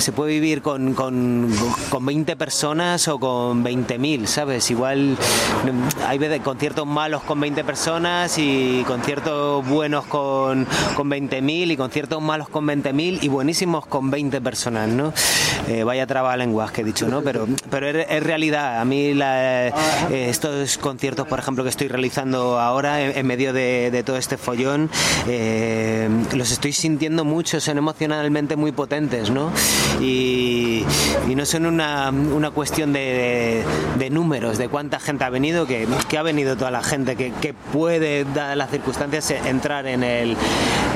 se 0.00 0.12
puede 0.12 0.32
vivir 0.32 0.62
con, 0.62 0.94
con, 0.94 1.50
con 1.90 2.06
20 2.06 2.36
personas 2.36 3.08
o 3.08 3.18
con 3.18 3.64
20.000, 3.64 4.26
¿sabes? 4.26 4.70
Igual 4.70 5.16
mm, 5.64 6.04
hay 6.06 6.18
veces 6.18 6.40
conciertos 6.40 6.86
malos 6.86 7.22
con 7.22 7.40
20 7.40 7.64
personas 7.64 8.38
y 8.38 8.84
conciertos 8.86 9.66
buenos 9.66 10.04
con, 10.06 10.66
con 10.94 11.10
20.000 11.10 11.72
y 11.72 11.76
conciertos 11.76 12.22
malos 12.22 12.48
con 12.48 12.66
20.000 12.66 13.18
y 13.22 13.28
buenísimos 13.28 13.86
con 13.86 14.10
20 14.10 14.40
personas, 14.40 14.47
¿no? 14.96 15.12
Eh, 15.68 15.84
vaya 15.84 16.06
lenguas 16.36 16.72
que 16.72 16.80
he 16.80 16.84
dicho, 16.84 17.08
¿no? 17.08 17.22
Pero, 17.22 17.46
pero 17.70 17.88
es, 17.88 18.22
realidad. 18.22 18.80
A 18.80 18.84
mí 18.84 19.12
eh, 19.14 19.72
estos 20.10 20.78
conciertos, 20.78 21.26
por 21.26 21.38
ejemplo, 21.38 21.62
que 21.62 21.70
estoy 21.70 21.88
realizando 21.88 22.58
ahora 22.58 23.02
en, 23.02 23.26
medio 23.26 23.52
de, 23.52 24.02
todo 24.06 24.16
este 24.16 24.38
follón, 24.38 24.90
eh, 25.26 26.08
los 26.32 26.50
estoy 26.50 26.72
sintiendo 26.72 27.24
mucho, 27.24 27.60
son 27.60 27.78
emocionalmente 27.78 28.56
muy 28.56 28.72
potentes, 28.72 29.30
¿no? 29.30 29.52
y, 30.00 30.84
no 31.36 31.44
son 31.44 31.66
una, 31.66 32.10
una 32.10 32.50
cuestión 32.50 32.92
de, 32.92 33.62
de, 33.96 34.10
números, 34.10 34.58
de 34.58 34.68
cuánta 34.68 34.98
gente 34.98 35.22
ha 35.22 35.30
venido, 35.30 35.66
que, 35.66 35.86
ha 36.18 36.22
venido 36.22 36.56
toda 36.56 36.72
la 36.72 36.82
gente, 36.82 37.14
que, 37.14 37.54
puede, 37.72 38.24
dadas 38.24 38.56
las 38.56 38.70
circunstancias, 38.70 39.30
entrar 39.46 39.86
en, 39.86 40.02
el, 40.02 40.36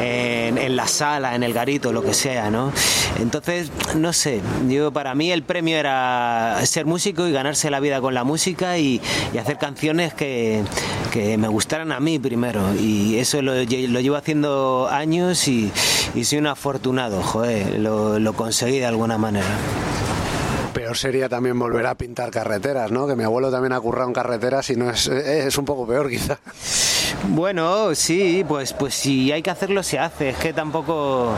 en, 0.01 0.77
la 0.77 0.89
sala, 0.89 1.37
en 1.37 1.45
el 1.45 1.53
garito, 1.53 1.93
lo 1.93 2.03
que 2.03 2.13
sea, 2.13 2.51
¿no? 2.51 2.73
Entonces, 3.35 3.71
no 3.97 4.13
sé, 4.13 4.43
yo 4.69 4.93
para 4.93 5.15
mí 5.15 5.33
el 5.33 5.43
premio 5.43 5.79
era 5.79 6.61
ser 6.67 6.85
músico 6.85 7.27
y 7.27 7.33
ganarse 7.33 7.71
la 7.71 7.81
vida 7.81 7.99
con 8.03 8.13
la 8.13 8.25
música 8.25 8.77
y, 8.77 9.01
y 9.33 9.39
hacer 9.39 9.57
canciones 9.57 10.13
que, 10.13 10.63
que, 11.11 11.39
me 11.39 11.49
gustaran 11.49 11.93
a 11.93 12.01
mí 12.01 12.19
primero. 12.19 12.75
Y 12.75 13.17
eso 13.17 13.41
lo, 13.41 13.55
lo 13.55 14.01
llevo 14.01 14.17
haciendo 14.17 14.87
años 14.91 15.49
y, 15.49 15.73
y 16.15 16.25
soy 16.25 16.41
un 16.41 16.47
afortunado, 16.47 17.23
joder, 17.23 17.81
lo, 17.81 18.19
lo 18.19 18.35
conseguí 18.35 18.81
de 18.81 18.87
alguna 18.87 19.17
manera. 19.17 19.49
Peor 20.75 20.99
sería 20.99 21.31
también 21.31 21.59
volver 21.59 21.87
a 21.87 21.95
pintar 21.95 22.31
carreteras, 22.31 22.91
¿no? 22.91 23.07
Que 23.07 23.17
mi 23.17 23.25
abuelo 23.25 23.51
también 23.51 23.73
ha 23.73 23.81
currado 23.81 24.09
en 24.09 24.13
carreteras 24.13 24.69
y 24.69 24.77
no 24.77 24.91
es, 24.91 25.07
es 25.07 25.57
un 25.57 25.65
poco 25.65 25.87
peor 25.87 26.11
quizá. 26.11 26.39
Bueno, 27.29 27.95
sí, 27.95 28.45
pues, 28.47 28.73
pues 28.73 28.95
si 28.95 29.33
hay 29.33 29.43
que 29.43 29.51
hacerlo, 29.51 29.83
se 29.83 29.99
hace. 29.99 30.31
Es 30.31 30.37
que 30.37 30.53
tampoco. 30.53 31.35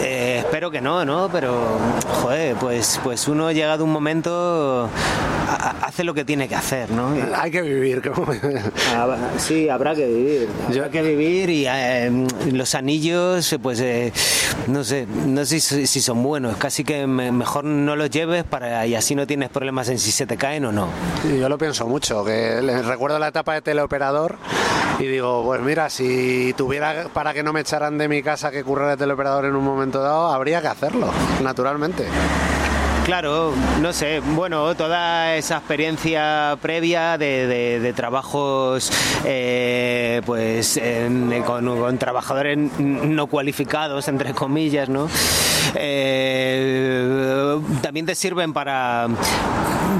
Eh, 0.00 0.38
espero 0.40 0.70
que 0.70 0.80
no, 0.80 1.04
¿no? 1.04 1.28
Pero, 1.30 1.78
joder, 2.22 2.56
pues, 2.56 3.00
pues 3.02 3.28
uno 3.28 3.50
llegado 3.50 3.84
un 3.84 3.92
momento 3.92 4.88
hace 5.64 6.04
lo 6.04 6.14
que 6.14 6.24
tiene 6.24 6.48
que 6.48 6.54
hacer, 6.54 6.90
¿no? 6.90 7.14
Hay 7.36 7.50
que 7.50 7.62
vivir. 7.62 8.02
Como... 8.02 8.32
Ah, 8.94 9.16
sí, 9.38 9.68
habrá 9.68 9.94
que 9.94 10.06
vivir. 10.06 10.48
Habrá 10.68 10.90
que 10.90 11.02
vivir 11.02 11.50
y 11.50 11.66
eh, 11.66 12.26
los 12.52 12.74
anillos, 12.74 13.56
pues 13.62 13.80
eh, 13.80 14.12
no 14.66 14.84
sé, 14.84 15.06
no 15.26 15.44
sé 15.44 15.60
si, 15.60 16.00
son 16.00 16.22
buenos. 16.22 16.56
Casi 16.56 16.84
que 16.84 17.06
mejor 17.06 17.64
no 17.64 17.96
los 17.96 18.10
lleves 18.10 18.44
para 18.44 18.86
y 18.86 18.94
así 18.94 19.14
no 19.14 19.26
tienes 19.26 19.50
problemas 19.50 19.88
en 19.88 19.98
si 19.98 20.10
se 20.10 20.26
te 20.26 20.36
caen 20.36 20.64
o 20.66 20.72
no. 20.72 20.88
Yo 21.38 21.48
lo 21.48 21.58
pienso 21.58 21.86
mucho, 21.86 22.24
que 22.24 22.60
recuerdo 22.82 23.18
la 23.18 23.28
etapa 23.28 23.54
de 23.54 23.62
teleoperador 23.62 24.38
y 24.98 25.06
digo, 25.06 25.42
pues 25.44 25.60
mira, 25.60 25.90
si 25.90 26.54
tuviera 26.56 27.08
para 27.12 27.34
que 27.34 27.42
no 27.42 27.52
me 27.52 27.60
echaran 27.60 27.98
de 27.98 28.08
mi 28.08 28.22
casa 28.22 28.50
que 28.50 28.62
currar 28.62 28.90
de 28.90 28.96
teleoperador 28.96 29.46
en 29.46 29.56
un 29.56 29.64
momento 29.64 30.00
dado, 30.00 30.32
habría 30.32 30.60
que 30.60 30.68
hacerlo, 30.68 31.10
naturalmente. 31.42 32.06
Claro, 33.04 33.52
no 33.82 33.92
sé, 33.92 34.20
bueno, 34.20 34.74
toda 34.76 35.36
esa 35.36 35.58
experiencia 35.58 36.56
previa 36.62 37.18
de, 37.18 37.92
trabajos 37.94 38.90
eh, 39.26 40.22
pues 40.24 40.80
con, 41.44 41.98
trabajadores 41.98 42.56
no 42.78 43.26
cualificados, 43.26 44.08
entre 44.08 44.32
comillas, 44.32 44.88
¿no? 44.88 45.08
Eh, 45.74 47.60
también 47.82 48.06
te 48.06 48.14
sirven 48.14 48.54
para, 48.54 49.08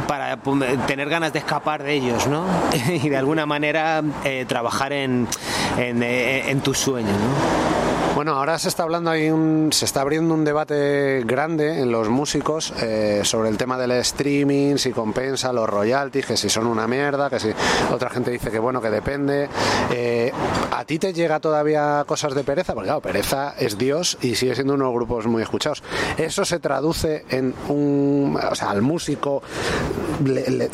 para 0.08 0.38
tener 0.86 1.10
ganas 1.10 1.34
de 1.34 1.40
escapar 1.40 1.82
de 1.82 1.92
ellos, 1.92 2.26
¿no? 2.26 2.46
y 3.02 3.06
de 3.10 3.16
alguna 3.18 3.44
manera 3.44 4.02
eh, 4.24 4.46
trabajar 4.48 4.94
en, 4.94 5.28
en, 5.76 6.02
en 6.02 6.60
tu 6.62 6.72
sueño, 6.72 7.08
¿no? 7.08 7.73
Bueno, 8.14 8.36
ahora 8.36 8.60
se 8.60 8.68
está 8.68 8.84
hablando 8.84 9.10
ahí 9.10 9.28
un, 9.28 9.70
se 9.72 9.84
está 9.84 10.02
abriendo 10.02 10.34
un 10.34 10.44
debate 10.44 11.24
grande 11.26 11.80
en 11.80 11.90
los 11.90 12.08
músicos 12.08 12.72
eh, 12.80 13.22
sobre 13.24 13.48
el 13.48 13.56
tema 13.56 13.76
del 13.76 13.90
streaming, 13.90 14.76
si 14.76 14.92
compensa 14.92 15.52
los 15.52 15.68
royalties, 15.68 16.24
que 16.24 16.36
si 16.36 16.48
son 16.48 16.68
una 16.68 16.86
mierda, 16.86 17.28
que 17.28 17.40
si 17.40 17.48
otra 17.92 18.10
gente 18.10 18.30
dice 18.30 18.52
que 18.52 18.60
bueno, 18.60 18.80
que 18.80 18.90
depende. 18.90 19.48
Eh, 19.90 20.30
¿A 20.70 20.84
ti 20.84 21.00
te 21.00 21.12
llega 21.12 21.40
todavía 21.40 22.04
cosas 22.06 22.36
de 22.36 22.44
pereza? 22.44 22.72
Porque 22.72 22.86
claro, 22.86 23.00
pereza 23.00 23.54
es 23.58 23.76
Dios 23.78 24.16
y 24.20 24.36
sigue 24.36 24.54
siendo 24.54 24.74
uno 24.74 24.84
de 24.84 24.90
los 24.90 24.94
grupos 24.94 25.26
muy 25.26 25.42
escuchados. 25.42 25.82
Eso 26.16 26.44
se 26.44 26.60
traduce 26.60 27.24
en 27.30 27.52
un, 27.68 28.38
o 28.40 28.54
sea, 28.54 28.70
al 28.70 28.82
músico 28.82 29.42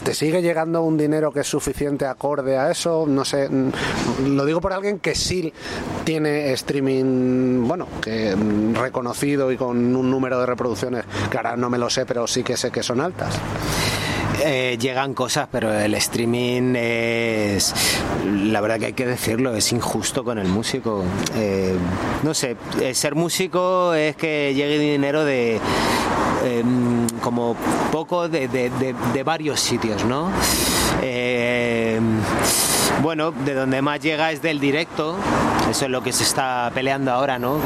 te 0.04 0.14
sigue 0.14 0.42
llegando 0.42 0.82
un 0.82 0.98
dinero 0.98 1.32
que 1.32 1.40
es 1.40 1.46
suficiente 1.46 2.04
acorde 2.04 2.58
a 2.58 2.70
eso. 2.70 3.06
No 3.08 3.24
sé, 3.24 3.48
lo 4.26 4.44
digo 4.44 4.60
por 4.60 4.74
alguien 4.74 4.98
que 4.98 5.14
sí 5.14 5.52
tiene 6.04 6.52
streaming 6.52 7.29
bueno, 7.66 7.86
que 8.00 8.36
reconocido 8.74 9.50
y 9.52 9.56
con 9.56 9.94
un 9.94 10.10
número 10.10 10.38
de 10.40 10.46
reproducciones 10.46 11.04
que 11.30 11.36
ahora 11.36 11.56
no 11.56 11.70
me 11.70 11.78
lo 11.78 11.90
sé, 11.90 12.06
pero 12.06 12.26
sí 12.26 12.42
que 12.42 12.56
sé 12.56 12.70
que 12.70 12.82
son 12.82 13.00
altas. 13.00 13.38
Eh, 14.42 14.78
llegan 14.80 15.12
cosas, 15.12 15.48
pero 15.52 15.72
el 15.72 15.92
streaming 15.94 16.74
es, 16.74 17.74
la 18.24 18.60
verdad 18.62 18.78
que 18.78 18.86
hay 18.86 18.92
que 18.94 19.06
decirlo, 19.06 19.54
es 19.54 19.70
injusto 19.72 20.24
con 20.24 20.38
el 20.38 20.48
músico. 20.48 21.04
Eh, 21.34 21.76
no 22.22 22.32
sé, 22.32 22.56
eh, 22.80 22.94
ser 22.94 23.14
músico 23.14 23.92
es 23.92 24.16
que 24.16 24.54
llegue 24.54 24.78
dinero 24.78 25.24
de 25.24 25.60
como 27.20 27.54
poco 27.92 28.26
de, 28.30 28.48
de, 28.48 29.22
varios 29.22 29.60
sitios, 29.60 30.06
¿no? 30.06 30.30
bueno, 33.02 33.30
de 33.32 33.54
donde 33.54 33.82
más 33.82 34.00
llega 34.00 34.32
es 34.32 34.40
del 34.40 34.58
directo, 34.58 35.16
eso 35.70 35.84
es 35.84 35.90
lo 35.90 36.02
que 36.02 36.12
se 36.12 36.24
está 36.24 36.70
peleando 36.74 37.12
ahora, 37.12 37.38
¿no? 37.38 37.60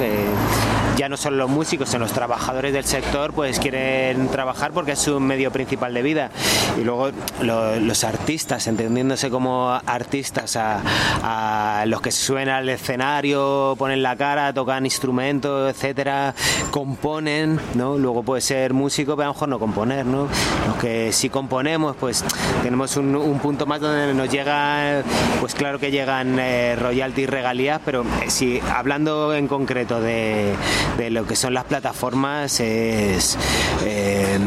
Ya 0.96 1.08
no 1.08 1.16
solo 1.16 1.36
los 1.36 1.50
músicos, 1.50 1.88
sino 1.88 2.00
los 2.04 2.12
trabajadores 2.12 2.72
del 2.72 2.84
sector, 2.84 3.32
pues 3.32 3.58
quieren 3.58 4.28
trabajar 4.28 4.72
porque 4.72 4.92
es 4.92 4.98
su 4.98 5.18
medio 5.18 5.50
principal 5.50 5.92
de 5.94 6.02
vida. 6.02 6.30
Y 6.78 6.84
luego 6.84 7.10
los 7.40 8.04
artistas, 8.04 8.66
entendiéndose 8.66 9.30
como 9.30 9.70
artistas, 9.86 10.56
a, 10.56 11.84
los 11.86 12.00
que 12.00 12.10
suenan 12.10 12.56
al 12.56 12.68
escenario, 12.68 13.74
ponen 13.78 14.02
la 14.02 14.16
cara, 14.16 14.52
tocan 14.52 14.84
instrumentos, 14.84 15.70
etcétera, 15.70 16.34
componen, 16.70 17.60
¿no? 17.74 17.98
Luego 17.98 18.22
puede 18.22 18.40
ser 18.40 18.72
músico, 18.72 19.16
pero 19.16 19.24
a 19.24 19.26
lo 19.28 19.34
mejor 19.34 19.48
no 19.48 19.58
componer, 19.58 20.06
¿no? 20.06 20.28
Los 20.66 20.76
que 20.80 21.12
sí 21.12 21.28
componemos, 21.28 21.96
pues 21.96 22.24
tenemos 22.62 22.96
un, 22.96 23.38
punto 23.42 23.66
más 23.66 23.80
donde 23.80 24.14
nos 24.14 24.30
llega, 24.30 25.02
pues 25.40 25.54
claro 25.54 25.78
que 25.78 25.90
llegan 25.90 26.38
eh, 26.38 26.76
royalties, 26.76 27.28
regalías, 27.28 27.80
pero 27.84 28.02
eh, 28.02 28.30
si 28.30 28.60
hablando 28.60 29.34
en 29.34 29.48
concreto 29.48 30.00
de, 30.00 30.54
de 30.96 31.10
lo 31.10 31.26
que 31.26 31.36
son 31.36 31.54
las 31.54 31.64
plataformas 31.64 32.60
es, 32.60 33.36
eh, 33.84 34.38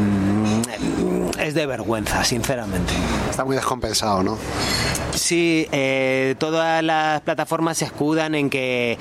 es 1.39 1.53
de 1.53 1.65
vergüenza, 1.65 2.23
sinceramente. 2.23 2.93
Está 3.29 3.45
muy 3.45 3.55
descompensado, 3.55 4.23
¿no? 4.23 4.37
Sí, 5.17 5.67
eh, 5.71 6.35
todas 6.37 6.83
las 6.83 7.21
plataformas 7.21 7.79
se 7.79 7.85
escudan 7.85 8.35
en 8.35 8.49
que 8.49 8.97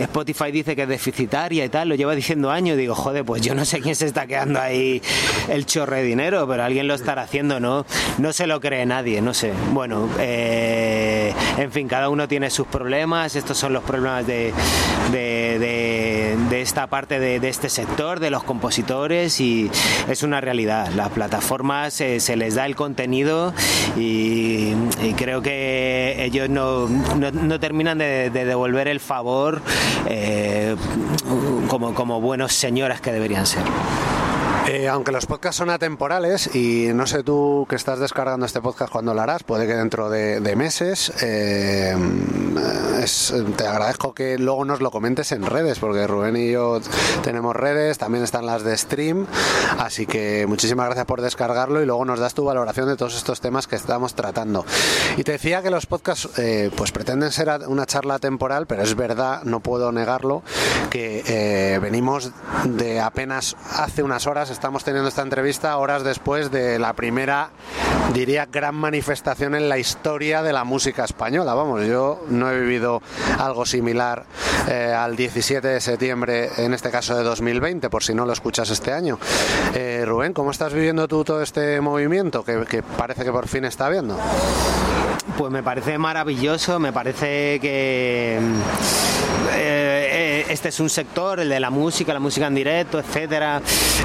Spotify 0.00 0.50
dice 0.50 0.74
que 0.74 0.82
es 0.82 0.88
deficitaria 0.88 1.64
y 1.64 1.68
tal, 1.68 1.90
lo 1.90 1.94
lleva 1.94 2.14
diciendo 2.14 2.50
años. 2.50 2.76
Digo, 2.78 2.94
joder, 2.94 3.24
pues 3.24 3.42
yo 3.42 3.54
no 3.54 3.64
sé 3.64 3.80
quién 3.80 3.94
se 3.94 4.06
está 4.06 4.26
quedando 4.26 4.60
ahí 4.60 5.02
el 5.48 5.66
chorre 5.66 5.98
de 5.98 6.04
dinero, 6.04 6.48
pero 6.48 6.64
alguien 6.64 6.88
lo 6.88 6.94
estará 6.94 7.22
haciendo, 7.22 7.60
¿no? 7.60 7.84
No 8.16 8.32
se 8.32 8.46
lo 8.46 8.60
cree 8.60 8.86
nadie, 8.86 9.20
no 9.20 9.34
sé. 9.34 9.52
Bueno, 9.72 10.08
eh, 10.18 11.34
en 11.58 11.70
fin, 11.70 11.86
cada 11.86 12.08
uno 12.08 12.26
tiene 12.28 12.50
sus 12.50 12.66
problemas. 12.66 13.36
Estos 13.36 13.58
son 13.58 13.74
los 13.74 13.84
problemas 13.84 14.26
de, 14.26 14.54
de, 15.12 16.60
esta 16.60 16.86
parte 16.86 17.20
de, 17.20 17.46
este 17.48 17.68
sector, 17.68 18.20
de 18.20 18.30
los 18.30 18.42
compositores, 18.42 19.38
y 19.40 19.70
es 20.08 20.22
una 20.22 20.40
realidad. 20.40 20.88
Las 20.96 21.10
plataformas 21.10 22.00
eh, 22.00 22.20
se 22.20 22.36
les 22.36 22.54
da 22.54 22.64
el 22.64 22.74
contenido 22.74 23.52
y 23.96 24.72
creo 25.16 25.42
que 25.42 25.57
ellos 25.58 26.48
no, 26.48 26.88
no, 26.88 27.60
terminan 27.60 27.98
de, 27.98 28.30
devolver 28.30 28.88
el 28.88 29.00
favor 29.00 29.62
eh, 30.06 30.76
como, 31.68 31.94
como 31.94 32.20
buenos 32.20 32.52
señoras 32.52 33.00
que 33.00 33.12
deberían 33.12 33.46
ser. 33.46 33.62
Eh, 34.68 34.86
aunque 34.86 35.12
los 35.12 35.24
podcasts 35.24 35.56
son 35.56 35.70
atemporales 35.70 36.54
y 36.54 36.88
no 36.92 37.06
sé 37.06 37.22
tú 37.22 37.66
que 37.70 37.74
estás 37.74 38.00
descargando 38.00 38.44
este 38.44 38.60
podcast 38.60 38.92
cuando 38.92 39.14
lo 39.14 39.22
harás, 39.22 39.42
puede 39.42 39.66
que 39.66 39.72
dentro 39.72 40.10
de, 40.10 40.56
meses, 40.56 41.10
eh, 41.22 41.96
te 43.56 43.66
agradezco 43.66 44.12
que 44.12 44.36
luego 44.36 44.66
nos 44.66 44.82
lo 44.82 44.90
comentes 44.90 45.32
en 45.32 45.46
redes, 45.46 45.78
porque 45.78 46.06
Rubén 46.06 46.36
y 46.36 46.50
yo 46.50 46.82
tenemos 47.24 47.56
redes, 47.56 47.96
también 47.96 48.22
están 48.22 48.44
las 48.44 48.62
de 48.62 48.76
stream, 48.76 49.26
así 49.78 50.04
que 50.04 50.44
muchísimas 50.46 50.84
gracias 50.84 51.06
por 51.06 51.22
descargarlo 51.22 51.82
y 51.82 51.86
luego 51.86 52.04
nos 52.04 52.20
das 52.20 52.34
tu 52.34 52.44
valoración 52.44 52.88
de 52.88 52.96
todos 52.96 53.16
estos 53.16 53.40
temas 53.40 53.66
que 53.68 53.76
estamos 53.76 54.12
tratando. 54.12 54.66
Y 55.16 55.24
te 55.24 55.32
decía 55.32 55.62
que 55.62 55.70
los 55.70 55.86
podcasts 55.86 56.28
eh, 56.38 56.70
pues 56.76 56.92
pretenden 56.92 57.32
ser 57.32 57.48
una 57.68 57.86
charla 57.86 58.18
temporal, 58.18 58.66
pero 58.66 58.82
es 58.82 58.94
verdad, 58.94 59.44
no 59.44 59.60
puedo 59.60 59.92
negarlo, 59.92 60.42
que 60.90 61.78
venimos 61.80 62.32
de 62.64 63.00
apenas 63.00 63.56
hace 63.70 64.02
unas 64.02 64.26
horas 64.26 64.50
estamos 64.58 64.82
teniendo 64.82 65.08
esta 65.08 65.22
entrevista 65.22 65.76
horas 65.76 66.02
después 66.02 66.50
de 66.50 66.80
la 66.80 66.92
primera, 66.92 67.50
diría, 68.12 68.44
gran 68.46 68.74
manifestación 68.74 69.54
en 69.54 69.68
la 69.68 69.78
historia 69.78 70.42
de 70.42 70.52
la 70.52 70.64
música 70.64 71.04
española. 71.04 71.54
Vamos, 71.54 71.86
yo 71.86 72.24
no 72.28 72.50
he 72.50 72.58
vivido 72.58 73.00
algo 73.38 73.64
similar 73.64 74.24
eh, 74.68 74.92
al 74.92 75.14
17 75.14 75.68
de 75.68 75.80
septiembre, 75.80 76.50
en 76.56 76.74
este 76.74 76.90
caso 76.90 77.16
de 77.16 77.22
2020, 77.22 77.88
por 77.88 78.02
si 78.02 78.14
no 78.14 78.26
lo 78.26 78.32
escuchas 78.32 78.68
este 78.70 78.92
año. 78.92 79.20
Eh, 79.74 80.02
Rubén, 80.04 80.32
¿cómo 80.32 80.50
estás 80.50 80.74
viviendo 80.74 81.06
tú 81.06 81.22
todo 81.22 81.40
este 81.40 81.80
movimiento 81.80 82.42
que, 82.42 82.82
parece 82.96 83.22
que 83.22 83.30
por 83.30 83.46
fin 83.46 83.64
está 83.64 83.88
viendo? 83.88 84.18
Pues 85.36 85.52
me 85.52 85.62
parece 85.62 85.98
maravilloso, 85.98 86.80
me 86.80 86.92
parece 86.92 87.60
que... 87.60 88.40
Este 90.48 90.70
es 90.70 90.80
un 90.80 90.88
sector, 90.88 91.40
el 91.40 91.50
de 91.50 91.60
la 91.60 91.68
música, 91.68 92.14
la 92.14 92.20
música 92.20 92.46
en 92.46 92.54
directo, 92.54 92.98
etcétera, 92.98 93.60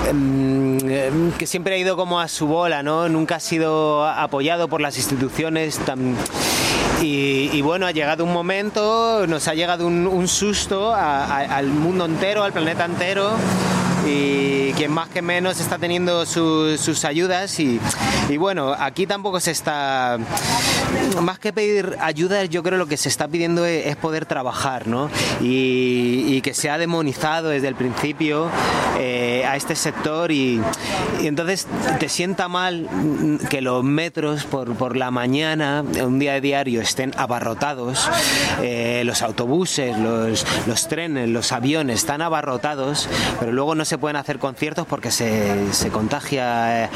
em, 0.10 0.78
em, 0.90 1.32
que 1.32 1.48
siempre 1.48 1.76
ha 1.76 1.78
ido 1.78 1.96
como 1.96 2.20
a 2.20 2.28
su 2.28 2.48
bola, 2.48 2.84
¿no? 2.84 3.08
Nunca 3.08 3.36
ha 3.36 3.40
sido 3.40 4.06
apoyado 4.06 4.68
por 4.68 4.82
las 4.82 4.98
instituciones 4.98 5.80
Y, 7.02 7.62
bueno, 7.62 7.86
ha 7.86 7.92
llegado 7.92 8.24
un 8.24 8.32
momento, 8.32 9.26
nos 9.28 9.50
ha 9.50 9.54
llegado 9.54 9.88
un, 9.88 10.28
susto 10.28 10.94
al 10.94 11.68
mundo 11.68 12.06
entero, 12.06 12.44
al 12.44 12.54
planeta 12.54 12.86
entero, 12.86 13.32
y 14.06 14.74
quien 14.74 14.92
más 14.92 15.10
que 15.10 15.22
menos 15.22 15.60
está 15.60 15.78
teniendo 15.78 16.26
sus 16.26 17.06
ayudas 17.06 17.60
y, 17.60 17.80
y 18.30 18.38
bueno, 18.38 18.76
aquí 18.78 19.06
tampoco 19.08 19.40
se 19.40 19.52
está, 19.52 20.18
más 21.22 21.40
que 21.40 21.54
pedir 21.54 21.98
ayuda, 22.00 22.46
yo 22.46 22.64
creo 22.64 22.78
lo 22.78 22.88
que 22.88 22.98
se 22.98 23.10
está 23.10 23.28
pidiendo 23.28 23.66
es, 23.66 23.96
poder 23.96 24.26
trabajar, 24.26 24.88
¿no? 24.88 25.10
Y, 25.42 26.42
que 26.42 26.54
se 26.54 26.70
ha 26.70 26.78
demonizado 26.78 27.50
desde 27.50 27.70
el 27.70 27.76
principio 27.76 28.50
eh, 29.00 29.46
a 29.48 29.56
este 29.56 29.76
sector 29.76 30.32
y, 30.32 30.62
entonces 31.22 31.68
te 32.00 32.10
sienta 32.10 32.50
mal 32.50 32.90
que 33.50 33.62
los 33.62 33.82
metros 33.84 34.44
por, 34.44 34.76
por 34.76 34.98
la 34.98 35.10
mañana, 35.10 35.86
un 36.04 36.20
día 36.20 36.34
de 36.34 36.42
diario, 36.42 36.82
estén 36.82 37.14
abarrotados, 37.16 38.10
eh, 38.62 39.04
los 39.06 39.22
autobuses, 39.22 39.98
los, 39.98 40.46
los, 40.68 40.88
trenes, 40.90 41.30
los 41.30 41.54
aviones 41.54 42.00
están 42.00 42.22
abarrotados, 42.22 43.08
pero 43.40 43.54
luego 43.54 43.74
no 43.74 43.86
se 43.86 43.93
pueden 43.98 44.16
hacer 44.18 44.40
conciertos 44.40 44.86
porque 44.88 45.12
se, 45.12 45.74
se 45.74 45.90
contagia 45.90 46.90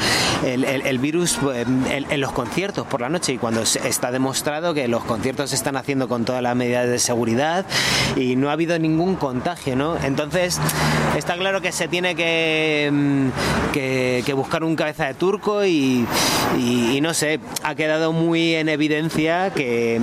el, 0.44 0.64
el, 0.64 0.98
virus 0.98 1.38
en, 1.54 1.86
en 2.10 2.20
los 2.20 2.32
conciertos 2.32 2.86
por 2.86 3.00
la 3.00 3.08
noche 3.08 3.32
y 3.32 3.38
cuando 3.38 3.62
está 3.62 4.10
demostrado 4.10 4.74
que 4.74 4.88
los 4.88 5.04
conciertos 5.04 5.50
se 5.50 5.56
están 5.56 5.76
haciendo 5.76 6.08
con 6.08 6.24
todas 6.24 6.42
las 6.42 6.56
medidas 6.56 6.88
de 6.88 6.98
seguridad 6.98 7.64
y 8.16 8.36
no 8.36 8.50
ha 8.50 8.52
habido 8.52 8.78
ningún 8.78 9.16
contagio, 9.16 9.76
¿no? 9.76 9.96
Entonces, 10.02 10.60
está 11.16 11.36
claro 11.36 11.60
que 11.60 11.72
se 11.72 11.88
tiene 11.88 12.14
que, 12.14 12.90
mm, 12.92 13.28
que, 13.72 14.32
buscar 14.34 14.62
un 14.62 14.76
cabeza 14.76 15.06
de 15.06 15.14
turco 15.14 15.64
y, 15.64 16.06
no 17.02 17.14
sé, 17.14 17.40
ha 17.62 17.74
quedado 17.74 18.12
muy 18.12 18.54
en 18.54 18.68
evidencia 18.68 19.50
que, 19.50 20.00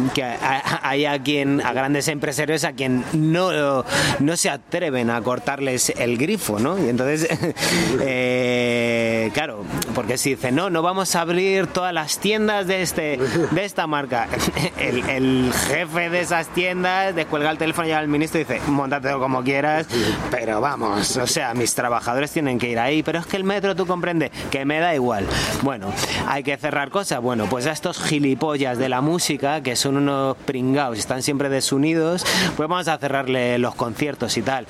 hay 0.82 1.06
a 1.06 1.22
quien, 1.22 1.62
a 1.62 1.74
grandes 1.74 2.08
empresarios 2.08 2.64
a 2.64 2.74
quien 2.74 3.04
no, 3.14 3.84
no 4.20 4.38
se 4.38 4.50
atreven 4.50 5.10
a 5.10 5.22
cortarles 5.22 5.94
el 5.98 6.18
grifo, 6.18 6.60
¿no? 6.60 6.78
Y 6.86 6.90
entonces, 6.90 7.28
eh, 8.02 9.32
claro, 9.34 9.64
porque 9.94 10.18
si 10.18 10.36
dicen, 10.36 10.56
no, 10.56 10.70
no 10.70 10.82
vamos 10.82 11.16
a 11.16 11.22
abrir 11.22 11.68
todas 11.68 11.94
las 11.94 12.20
tiendas 12.20 12.68
de, 12.68 12.82
este, 12.82 13.18
de 13.52 13.66
esta 13.66 13.88
marca, 13.88 14.28
el, 14.80 15.52
jefe 15.68 16.10
de 16.10 16.20
esas 16.20 16.48
tiendas 16.50 17.16
descuelga 17.16 17.50
el 17.50 17.58
teléfono 17.58 17.88
y 17.88 17.92
al 17.92 18.08
ministro 18.08 18.40
y 18.40 18.44
dice, 18.44 18.62
montatelo 18.68 19.20
como 19.20 19.44
quieras, 19.44 19.88
pero 20.30 20.62
vamos, 20.62 21.18
o 21.18 21.28
sea, 21.28 21.54
mis 21.54 21.74
trabajadores 21.74 22.32
tienen 22.32 22.60
que 22.60 22.70
ir 22.70 22.80
ahí, 22.80 23.02
pero 23.04 23.20
es 23.20 23.26
que 23.26 23.38
el 23.38 23.44
metro 23.44 23.76
tú 23.76 23.86
comprendes 23.86 24.32
que 24.52 24.66
me 24.66 24.80
da 24.80 24.94
igual. 24.94 25.26
Bueno, 25.64 25.92
hay 26.28 26.44
que 26.44 26.56
cerrar 26.58 26.90
cosas. 26.90 27.22
Bueno, 27.22 27.48
pues 27.50 27.66
a 27.68 27.72
estos 27.72 28.00
gilipollas 28.02 28.78
de 28.78 28.90
la 28.90 29.02
música, 29.02 29.62
que 29.62 29.76
son 29.76 29.98
unos 29.98 30.38
pringados, 30.38 31.00
están 31.00 31.24
siempre 31.24 31.50
desunidos, 31.50 32.26
pues 32.56 32.70
vamos 32.70 32.88
a 32.88 32.98
cerrarle 32.98 33.58
los 33.58 33.76
conciertos 33.76 34.38
y 34.38 34.42
tal. 34.42 34.68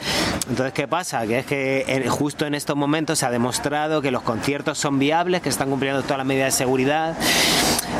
Entonces, 0.49 0.73
¿qué 0.73 0.87
pasa? 0.87 1.25
Que 1.25 1.39
es 1.39 1.45
que 1.45 2.04
justo 2.09 2.45
en 2.45 2.55
estos 2.55 2.75
momentos 2.75 3.19
se 3.19 3.25
ha 3.25 3.31
demostrado 3.31 4.01
que 4.01 4.11
los 4.11 4.21
conciertos 4.21 4.77
son 4.77 4.99
viables, 4.99 5.41
que 5.41 5.49
están 5.49 5.69
cumpliendo 5.69 6.01
todas 6.03 6.17
las 6.17 6.27
medidas 6.27 6.53
de 6.53 6.57
seguridad. 6.57 7.15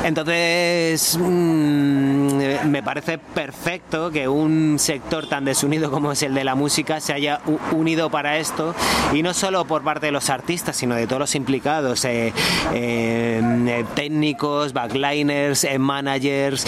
Entonces, 0.04 1.18
mmm, 1.20 2.25
me 2.66 2.84
parece 2.84 3.18
perfecto 3.18 4.12
que 4.12 4.28
un 4.28 4.78
sector 4.80 5.28
tan 5.28 5.46
desunido 5.46 5.92
como 5.92 6.12
es 6.12 6.24
el 6.24 6.34
de 6.34 6.44
la 6.44 6.56
música 6.56 7.00
se 7.00 7.14
haya 7.14 7.42
unido 7.72 8.10
para 8.10 8.38
esto 8.38 8.74
y 9.14 9.22
no 9.24 9.34
solo 9.34 9.66
por 9.66 9.84
parte 9.84 10.08
de 10.08 10.12
los 10.12 10.30
artistas, 10.30 10.76
sino 10.76 10.96
de 10.96 11.08
todos 11.08 11.20
los 11.20 11.36
implicados, 11.36 12.04
eh, 12.06 12.34
eh, 12.74 13.86
técnicos, 13.96 14.74
backliners, 14.74 15.64
eh, 15.64 15.80
managers, 15.80 16.66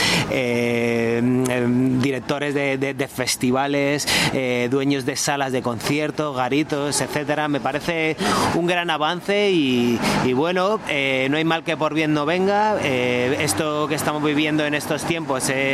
directores 2.02 2.54
de, 2.54 3.08
festivales, 3.08 4.08
dueños 4.70 5.06
de 5.06 5.16
salas 5.16 5.52
de 5.52 5.62
conciertos, 5.62 6.36
garitos, 6.36 7.02
etcétera. 7.02 7.48
Me 7.48 7.60
parece 7.60 8.18
un 8.56 8.68
gran 8.68 8.90
avance 8.90 9.52
y, 9.52 10.00
bueno, 10.34 10.80
no 10.80 11.38
hay 11.38 11.46
mal 11.46 11.64
que 11.64 11.78
por 11.78 11.94
bien 11.94 12.14
no 12.14 12.26
venga. 12.26 12.80
esto 12.82 13.88
que 13.88 13.96
estamos 13.96 14.24
viviendo 14.24 14.66
en 14.66 14.74
estos 14.74 15.04
tiempos 15.04 15.50
es, 15.50 15.67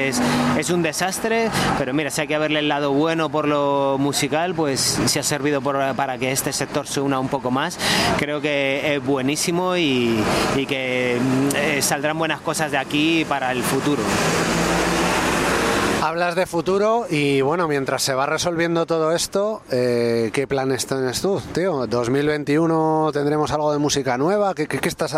es 0.57 0.69
un 0.69 0.81
desastre, 0.81 1.49
pero 1.77 1.93
mira, 1.93 2.09
si 2.09 2.21
hay 2.21 2.27
que 2.27 2.37
verle 2.37 2.59
el 2.59 2.67
lado 2.67 2.91
bueno 2.91 3.29
por 3.29 3.47
lo 3.47 3.97
musical, 3.99 4.53
pues 4.53 4.99
si 5.05 5.19
ha 5.19 5.23
servido 5.23 5.61
para 5.61 6.17
que 6.17 6.31
este 6.31 6.53
sector 6.53 6.87
se 6.87 7.01
una 7.01 7.19
un 7.19 7.29
poco 7.29 7.51
más. 7.51 7.77
Creo 8.17 8.41
que 8.41 8.95
es 8.95 9.05
buenísimo 9.05 9.75
y, 9.77 10.23
que 10.67 11.17
eh, 11.55 11.81
saldrán 11.81 12.17
buenas 12.17 12.41
cosas 12.41 12.71
de 12.71 12.77
aquí 12.77 13.25
para 13.27 13.51
el 13.51 13.63
futuro. 13.63 14.01
Hablas 16.01 16.35
de 16.35 16.45
futuro 16.45 17.05
y 17.09 17.41
bueno, 17.41 17.67
mientras 17.67 18.03
se 18.03 18.13
va 18.13 18.25
resolviendo 18.25 18.85
todo 18.85 19.13
esto, 19.13 19.61
eh, 19.71 20.31
¿qué 20.33 20.47
planes 20.47 20.85
tienes 20.85 21.21
tú, 21.21 21.41
tío? 21.53 21.87
¿2021 21.87 23.13
tendremos 23.13 23.51
algo 23.51 23.71
de 23.71 23.79
música 23.79 24.17
nueva? 24.17 24.53
¿Qué, 24.53 24.67
estás, 24.83 25.15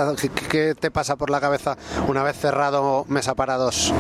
qué 0.50 0.75
te 0.75 0.91
pasa 0.91 1.15
por 1.15 1.32
la 1.32 1.41
cabeza 1.41 1.75
una 2.08 2.24
vez 2.24 2.38
cerrado 2.38 3.03
Mesa 3.08 3.34
para 3.34 3.58
dos? 3.58 3.94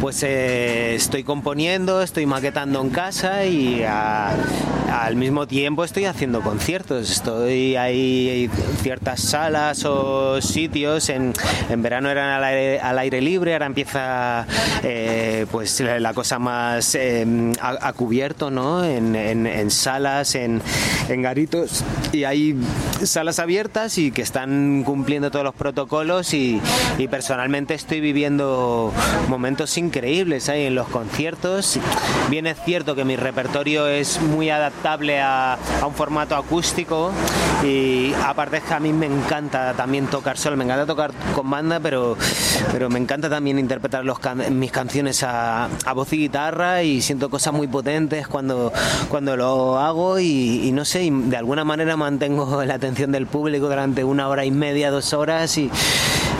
Pues 0.00 0.22
eh, 0.22 0.94
estoy 0.94 1.24
componiendo, 1.24 2.00
estoy 2.00 2.24
maquetando 2.24 2.80
en 2.80 2.88
casa 2.88 3.44
y 3.44 3.84
al 3.84 5.14
mismo 5.14 5.46
tiempo 5.46 5.84
estoy 5.84 6.06
haciendo 6.06 6.40
conciertos. 6.40 7.10
Estoy 7.10 7.76
ahí 7.76 8.50
ciertas 8.82 9.20
salas 9.20 9.84
o 9.84 10.40
sitios. 10.40 11.10
En, 11.10 11.34
verano 11.76 12.10
eran 12.10 12.30
al 12.30 12.98
aire, 12.98 13.20
libre, 13.20 13.52
ahora 13.52 13.66
empieza 13.66 14.46
eh, 14.82 15.46
pues 15.50 15.80
la 15.80 16.14
cosa 16.14 16.38
más 16.38 16.94
em, 16.94 17.52
a, 17.60 17.92
cubierto, 17.92 18.50
¿no? 18.50 18.84
En, 18.84 19.70
salas, 19.70 20.34
en, 20.34 20.62
garitos 21.08 21.84
y 22.12 22.24
hay 22.24 22.56
salas 23.02 23.38
abiertas 23.38 23.98
y 23.98 24.10
que 24.12 24.22
están 24.22 24.82
cumpliendo 24.84 25.30
todos 25.30 25.44
los 25.44 25.54
protocolos 25.54 26.32
y, 26.32 26.60
y 26.98 27.08
personalmente 27.08 27.74
estoy 27.74 28.00
viviendo 28.00 28.92
momentos 29.28 29.70
sin 29.70 29.89
increíbles 29.90 30.48
ahí 30.48 30.66
en 30.66 30.76
los 30.76 30.86
conciertos. 30.86 31.80
Bien 32.28 32.46
es 32.46 32.58
cierto 32.64 32.94
que 32.94 33.04
mi 33.04 33.16
repertorio 33.16 33.88
es 33.88 34.22
muy 34.22 34.48
adaptable 34.48 35.20
a, 35.20 35.58
un 35.84 35.94
formato 35.94 36.36
acústico 36.36 37.10
y 37.64 38.12
aparte 38.24 38.58
es 38.58 38.62
que 38.62 38.74
a 38.74 38.78
mí 38.78 38.92
me 38.92 39.06
encanta 39.06 39.74
también 39.74 40.06
tocar 40.06 40.38
solo, 40.38 40.56
me 40.56 40.62
encanta 40.62 40.86
tocar 40.86 41.10
con 41.34 41.50
banda, 41.50 41.80
pero, 41.80 42.16
pero 42.72 42.88
me 42.88 43.00
encanta 43.00 43.28
también 43.28 43.58
interpretar 43.58 44.04
mis 44.52 44.70
canciones 44.70 45.24
a, 45.24 45.68
voz 45.92 46.12
y 46.12 46.18
guitarra 46.18 46.84
y 46.84 47.02
siento 47.02 47.28
cosas 47.28 47.52
muy 47.52 47.66
potentes 47.66 48.28
cuando, 48.28 48.72
cuando 49.08 49.36
lo 49.36 49.76
hago 49.80 50.20
y, 50.20 50.70
no 50.72 50.84
sé, 50.84 51.10
de 51.10 51.36
alguna 51.36 51.64
manera 51.64 51.96
mantengo 51.96 52.62
la 52.62 52.74
atención 52.74 53.10
del 53.10 53.26
público 53.26 53.66
durante 53.66 54.04
una 54.04 54.28
hora 54.28 54.44
y 54.44 54.52
media, 54.52 54.92
dos 54.92 55.12
horas 55.14 55.58
y, 55.58 55.68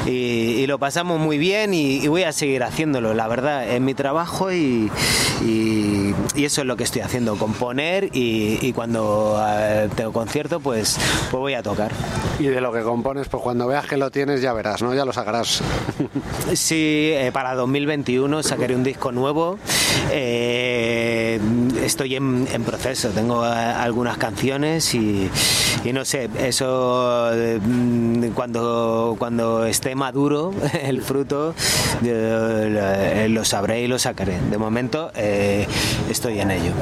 y, 0.07 0.67
lo 0.67 0.79
pasamos 0.79 1.19
muy 1.19 1.39
bien 1.39 1.75
y, 1.75 2.07
voy 2.09 2.23
a 2.23 2.33
seguir 2.33 2.63
haciéndolo, 2.63 3.15
la 3.15 3.29
verdad, 3.29 3.69
es 3.69 3.81
mi 3.81 3.95
trabajo 3.95 4.53
y, 4.53 4.91
eso 6.37 6.61
es 6.61 6.67
lo 6.67 6.77
que 6.77 6.85
estoy 6.85 7.03
haciendo, 7.03 7.37
componer 7.37 8.11
y, 8.13 8.73
cuando 8.73 9.43
eh, 9.49 9.89
tengo 9.97 10.13
concierto 10.13 10.61
pues, 10.61 10.99
pues 11.31 11.41
voy 11.41 11.55
a 11.55 11.63
tocar. 11.63 11.91
Y 12.39 12.45
de 12.45 12.61
lo 12.61 12.73
que 12.73 12.83
compones, 12.83 13.29
pues 13.29 13.43
cuando 13.43 13.67
veas 13.67 13.87
que 13.87 13.97
lo 13.97 14.11
tienes 14.11 14.41
ya 14.41 14.53
verás, 14.53 14.81
¿no? 14.83 14.95
Ya 14.95 15.05
lo 15.05 15.13
sacarás. 15.13 15.63
Sí, 16.55 17.11
eh, 17.15 17.31
para 17.33 17.55
2021 17.55 18.43
sacaré 18.43 18.75
un 18.75 18.83
disco 18.83 19.13
nuevo. 19.13 19.59
Eh, 20.11 21.39
estoy 21.83 22.17
en, 22.17 22.47
proceso, 22.65 23.11
tengo 23.11 23.43
algunas 23.43 24.19
canciones 24.19 24.95
y, 24.95 25.31
no 25.93 26.05
sé, 26.05 26.29
eso 26.39 27.31
cuando, 28.35 29.17
cuando 29.19 29.65
esté 29.67 29.90
maduro 29.95 30.53
el 30.83 31.03
fruto, 31.03 31.55
lo 32.03 33.45
sabré 33.45 33.83
y 33.83 33.89
lo 33.89 33.99
sacaré. 33.99 34.39
De 34.51 34.59
momento 34.59 35.11
eh, 35.15 35.67
estoy 36.09 36.41
en 36.41 36.51
ello. 36.51 36.73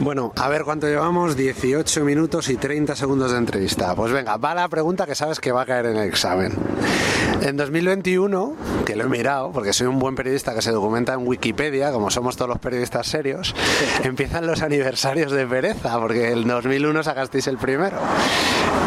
Bueno, 0.00 0.32
a 0.36 0.48
ver 0.48 0.64
cuánto 0.64 0.86
llevamos, 0.86 1.36
18 1.36 2.04
minutos 2.04 2.48
y 2.48 2.56
30 2.56 2.94
segundos 2.94 3.32
de 3.32 3.38
entrevista. 3.38 3.94
Pues 3.94 4.12
venga, 4.12 4.36
va 4.36 4.54
la 4.54 4.68
pregunta 4.68 5.06
que 5.06 5.14
sabes 5.14 5.40
que 5.40 5.52
va 5.52 5.62
a 5.62 5.66
caer 5.66 5.86
en 5.86 5.96
el 5.96 6.08
examen. 6.08 6.52
En 7.42 7.56
2021, 7.56 8.56
que 8.84 8.96
lo 8.96 9.04
he 9.04 9.08
mirado, 9.08 9.52
porque 9.52 9.72
soy 9.72 9.86
un 9.86 9.98
buen 9.98 10.14
periodista 10.14 10.54
que 10.54 10.62
se 10.62 10.72
documenta 10.72 11.14
en 11.14 11.26
Wikipedia, 11.26 11.92
como 11.92 12.10
somos 12.10 12.36
todos 12.36 12.48
los 12.48 12.58
periodistas 12.58 13.06
serios, 13.06 13.54
empiezan 14.04 14.46
los 14.46 14.62
aniversarios 14.62 15.30
de 15.32 15.46
pereza, 15.46 15.98
porque 15.98 16.30
en 16.30 16.48
2001 16.48 17.02
sacasteis 17.02 17.46
el 17.46 17.58
primero. 17.58 17.98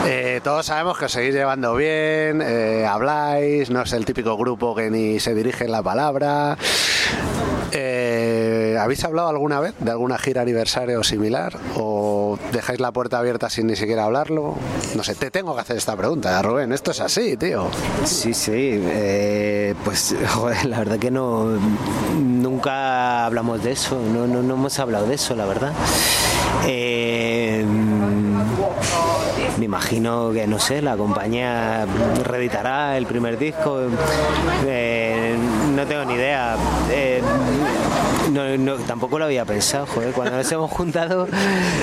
Eh, 0.07 0.41
todos 0.43 0.65
sabemos 0.65 0.97
que 0.97 1.05
os 1.05 1.11
seguís 1.11 1.33
llevando 1.33 1.75
bien, 1.75 2.41
eh, 2.41 2.85
habláis, 2.85 3.69
no 3.69 3.81
es 3.83 3.93
el 3.93 4.05
típico 4.05 4.35
grupo 4.37 4.75
que 4.75 4.89
ni 4.89 5.19
se 5.19 5.33
dirige 5.35 5.65
en 5.65 5.71
la 5.71 5.83
palabra. 5.83 6.57
Eh, 7.71 8.38
¿Habéis 8.77 9.03
hablado 9.03 9.29
alguna 9.29 9.60
vez 9.60 9.73
de 9.79 9.91
alguna 9.91 10.17
gira 10.17 10.41
aniversario 10.41 11.03
similar? 11.03 11.58
¿O 11.75 12.38
dejáis 12.51 12.79
la 12.79 12.91
puerta 12.91 13.19
abierta 13.19 13.49
sin 13.49 13.67
ni 13.67 13.75
siquiera 13.75 14.05
hablarlo? 14.05 14.55
No 14.95 15.03
sé, 15.03 15.15
te 15.15 15.32
tengo 15.32 15.55
que 15.55 15.62
hacer 15.62 15.77
esta 15.77 15.95
pregunta, 15.95 16.41
Rubén. 16.41 16.71
Esto 16.71 16.91
es 16.91 16.99
así, 16.99 17.38
tío. 17.38 17.67
Sí, 18.05 18.34
sí. 18.34 18.82
pues, 19.84 20.15
joder, 20.29 20.65
la 20.65 20.79
verdad 20.79 20.99
que 20.99 21.12
no. 21.12 21.45
Nunca 22.19 23.25
hablamos 23.25 23.63
de 23.63 23.71
eso. 23.71 23.99
No, 23.99 24.27
no, 24.27 24.41
no 24.41 24.53
hemos 24.55 24.79
hablado 24.79 25.08
de 25.08 25.15
eso, 25.15 25.36
la 25.36 25.45
verdad. 25.45 25.73
Eh 26.67 27.65
me 29.60 29.65
imagino 29.65 30.32
que, 30.32 30.48
no 30.48 30.58
sé, 30.58 30.82
la 30.82 30.95
compañía 30.95 31.86
reeditará 32.24 32.98
el 32.98 33.06
primer 33.06 33.38
disco. 33.38 33.82
Eh, 34.65 35.36
no 35.76 35.86
tengo 35.86 36.06
ni 36.06 36.13
idea. 36.13 36.56
Eh, 36.89 37.22
no, 38.32 38.76
tampoco 38.76 39.19
lo 39.19 39.26
había 39.26 39.43
pensado, 39.43 39.86
joder. 39.86 40.13
Cuando 40.13 40.38
nos 40.38 40.50
hemos 40.52 40.72
juntado, 40.72 41.28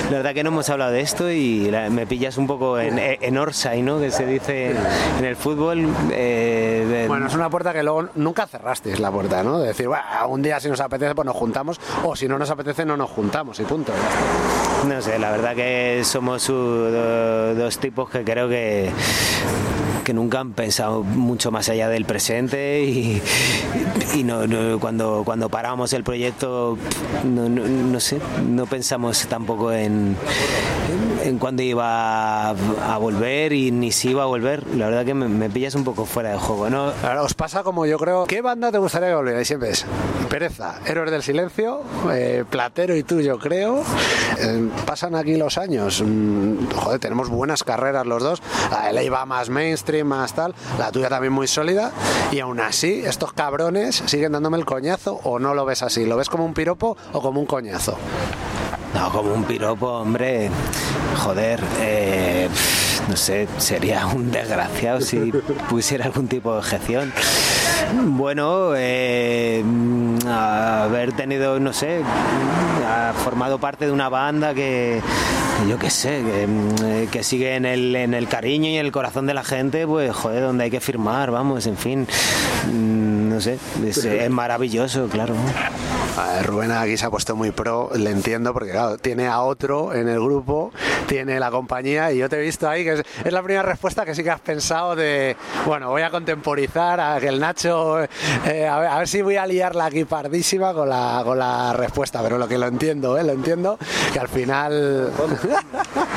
la 0.09 0.17
verdad 0.17 0.33
que 0.33 0.43
no 0.43 0.49
hemos 0.49 0.69
hablado 0.69 0.91
de 0.91 1.01
esto 1.01 1.31
y 1.31 1.71
me 1.91 2.07
pillas 2.07 2.37
un 2.37 2.47
poco 2.47 2.79
en, 2.79 2.97
en 2.97 3.37
Orsay, 3.37 3.83
¿no? 3.83 3.99
Que 3.99 4.09
se 4.09 4.25
dice 4.25 4.71
en 5.19 5.25
el 5.25 5.35
fútbol. 5.35 5.87
Eh, 6.11 7.05
bueno, 7.07 7.27
es 7.27 7.35
una 7.35 7.49
puerta 7.49 7.73
que 7.73 7.83
luego 7.83 8.09
nunca 8.15 8.47
cerrasteis 8.47 8.99
la 8.99 9.11
puerta, 9.11 9.43
¿no? 9.43 9.59
De 9.59 9.67
decir, 9.67 9.87
un 10.27 10.41
día 10.41 10.59
si 10.59 10.67
nos 10.67 10.81
apetece, 10.81 11.13
pues 11.13 11.25
nos 11.27 11.35
juntamos, 11.35 11.79
o 12.03 12.15
si 12.15 12.27
no 12.27 12.39
nos 12.39 12.49
apetece, 12.49 12.85
no 12.85 12.97
nos 12.97 13.11
juntamos 13.11 13.59
y 13.59 13.63
punto. 13.63 13.93
No 14.87 15.01
sé, 15.01 15.19
la 15.19 15.31
verdad 15.31 15.55
que 15.55 16.01
somos 16.03 16.47
dos 16.47 17.77
tipos 17.77 18.09
que 18.09 18.23
creo 18.23 18.47
que 18.47 18.89
que 20.07 20.13
nunca 20.13 20.39
han 20.39 20.53
pensado 20.53 21.03
mucho 21.03 21.51
más 21.51 21.67
allá 21.67 21.89
del 21.89 22.05
presente 22.05 22.81
y, 22.81 23.21
no, 24.23 24.39
cuando, 24.79 25.23
cuando 25.25 25.49
paramos 25.49 25.91
el 25.91 26.05
proyecto, 26.05 26.77
no, 27.25 27.99
sé, 27.99 28.17
no 28.47 28.65
pensamos 28.67 29.27
tampoco 29.27 29.73
en, 29.73 30.15
en 31.25 31.37
cuándo 31.39 31.61
iba 31.61 32.51
a, 32.51 32.97
volver 32.97 33.51
y 33.51 33.71
ni 33.71 33.91
si 33.91 34.11
iba 34.11 34.23
a 34.23 34.27
volver. 34.27 34.65
La 34.77 34.85
verdad 34.85 35.03
que 35.03 35.13
me, 35.13 35.49
pillas 35.49 35.75
un 35.75 35.83
poco 35.83 36.05
fuera 36.05 36.31
de 36.31 36.37
juego, 36.37 36.69
¿no? 36.69 36.93
Ahora 37.03 37.23
os 37.23 37.33
pasa 37.33 37.63
como 37.63 37.85
yo 37.85 37.99
creo, 37.99 38.23
¿qué 38.27 38.41
banda 38.41 38.71
te 38.71 38.77
gustaría 38.77 39.09
que 39.09 39.15
volviera? 39.15 39.41
Y 39.41 39.45
siempre 39.45 39.71
es 39.71 39.85
Pereza, 40.27 40.79
Héroes 40.85 41.11
del 41.11 41.23
Silencio, 41.23 41.81
eh, 42.11 42.43
Platero 42.49 42.95
y 42.95 43.03
tú, 43.03 43.21
yo 43.21 43.39
creo. 43.39 43.83
Eh, 44.39 44.69
pasan 44.85 45.15
aquí 45.15 45.35
los 45.37 45.57
años. 45.57 46.03
Mm, 46.05 46.69
joder, 46.75 46.99
tenemos 46.99 47.29
buenas 47.29 47.63
carreras 47.63 48.05
los 48.05 48.21
dos. 48.21 48.41
La 48.71 48.91
de 48.91 49.09
más 49.09 49.49
mainstream, 49.49 50.07
más 50.07 50.33
tal. 50.33 50.53
La 50.77 50.91
tuya 50.91 51.09
también 51.09 51.33
muy 51.33 51.47
sólida. 51.47 51.91
Y 52.31 52.39
aún 52.39 52.59
así, 52.59 53.03
estos 53.05 53.33
cabrones 53.33 54.03
siguen 54.05 54.33
dándome 54.33 54.57
el 54.57 54.65
coñazo 54.65 55.19
o 55.23 55.39
no 55.39 55.53
lo 55.53 55.65
ves 55.65 55.81
así. 55.81 56.05
¿Lo 56.05 56.17
ves 56.17 56.29
como 56.29 56.45
un 56.45 56.53
piropo 56.53 56.97
o 57.13 57.21
como 57.21 57.39
un 57.39 57.45
coñazo? 57.45 57.97
No, 58.93 59.11
como 59.11 59.33
un 59.33 59.43
piropo, 59.43 59.87
hombre. 59.87 60.49
Joder, 61.17 61.59
eh, 61.79 62.49
no 63.07 63.15
sé, 63.15 63.47
sería 63.57 64.05
un 64.07 64.31
desgraciado 64.31 65.01
si 65.01 65.31
pusiera 65.69 66.05
algún 66.05 66.27
tipo 66.27 66.51
de 66.51 66.59
objeción. 66.59 67.13
Bueno, 67.93 68.73
eh, 68.75 69.63
haber 70.27 71.13
tenido, 71.13 71.59
no 71.59 71.73
sé, 71.73 72.01
ha 72.85 73.13
formado 73.13 73.59
parte 73.59 73.85
de 73.85 73.91
una 73.91 74.09
banda 74.09 74.53
que, 74.53 75.01
yo 75.67 75.77
qué 75.77 75.89
sé, 75.89 76.23
que, 76.23 77.07
que, 77.11 77.23
sigue 77.23 77.55
en 77.55 77.65
el, 77.65 77.95
en 77.95 78.13
el 78.13 78.27
cariño 78.27 78.69
y 78.69 78.77
en 78.77 78.85
el 78.85 78.91
corazón 78.91 79.25
de 79.25 79.33
la 79.33 79.43
gente, 79.43 79.87
pues 79.87 80.13
joder, 80.15 80.43
donde 80.43 80.65
hay 80.65 80.71
que 80.71 80.79
firmar, 80.79 81.31
vamos, 81.31 81.67
en 81.67 81.77
fin, 81.77 82.07
mm, 82.71 83.29
no 83.29 83.41
sé, 83.41 83.57
es, 83.85 84.29
maravilloso, 84.29 85.07
claro. 85.07 85.35
Rubén 86.43 86.71
aquí 86.71 86.97
se 86.97 87.05
ha 87.05 87.09
puesto 87.09 87.35
muy 87.35 87.51
pro, 87.51 87.91
le 87.95 88.09
entiendo, 88.09 88.53
porque 88.53 88.71
claro, 88.71 88.97
tiene 88.97 89.27
a 89.27 89.41
otro 89.41 89.93
en 89.93 90.07
el 90.07 90.19
grupo, 90.19 90.71
tiene 91.07 91.39
la 91.39 91.51
compañía 91.51 92.11
y 92.11 92.17
yo 92.17 92.29
te 92.29 92.37
he 92.37 92.41
visto 92.41 92.67
ahí, 92.67 92.83
que 92.83 92.93
es, 92.93 93.31
la 93.31 93.43
primera 93.43 93.63
respuesta 93.63 94.05
que 94.05 94.15
sí 94.15 94.23
que 94.23 94.31
has 94.31 94.39
pensado 94.39 94.95
de, 94.95 95.35
bueno, 95.65 95.89
voy 95.89 96.01
a 96.01 96.09
contemporizar 96.09 96.99
a 96.99 97.19
que 97.19 97.27
el 97.27 97.39
Nacho, 97.39 98.03
eh, 98.45 98.67
a, 98.67 98.97
ver, 98.97 99.07
si 99.07 99.21
voy 99.21 99.35
a 99.35 99.45
liarla 99.45 99.85
aquí 99.85 100.05
pardísima 100.05 100.73
con 100.73 100.89
la, 100.89 101.21
con 101.23 101.37
la 101.37 101.73
respuesta, 101.73 102.21
pero 102.23 102.37
lo 102.37 102.47
que 102.47 102.57
lo 102.57 102.67
entiendo, 102.67 103.17
¿eh? 103.17 103.23
lo 103.23 103.33
entiendo, 103.33 103.77
que 104.11 104.19
al 104.19 104.27
final... 104.27 105.11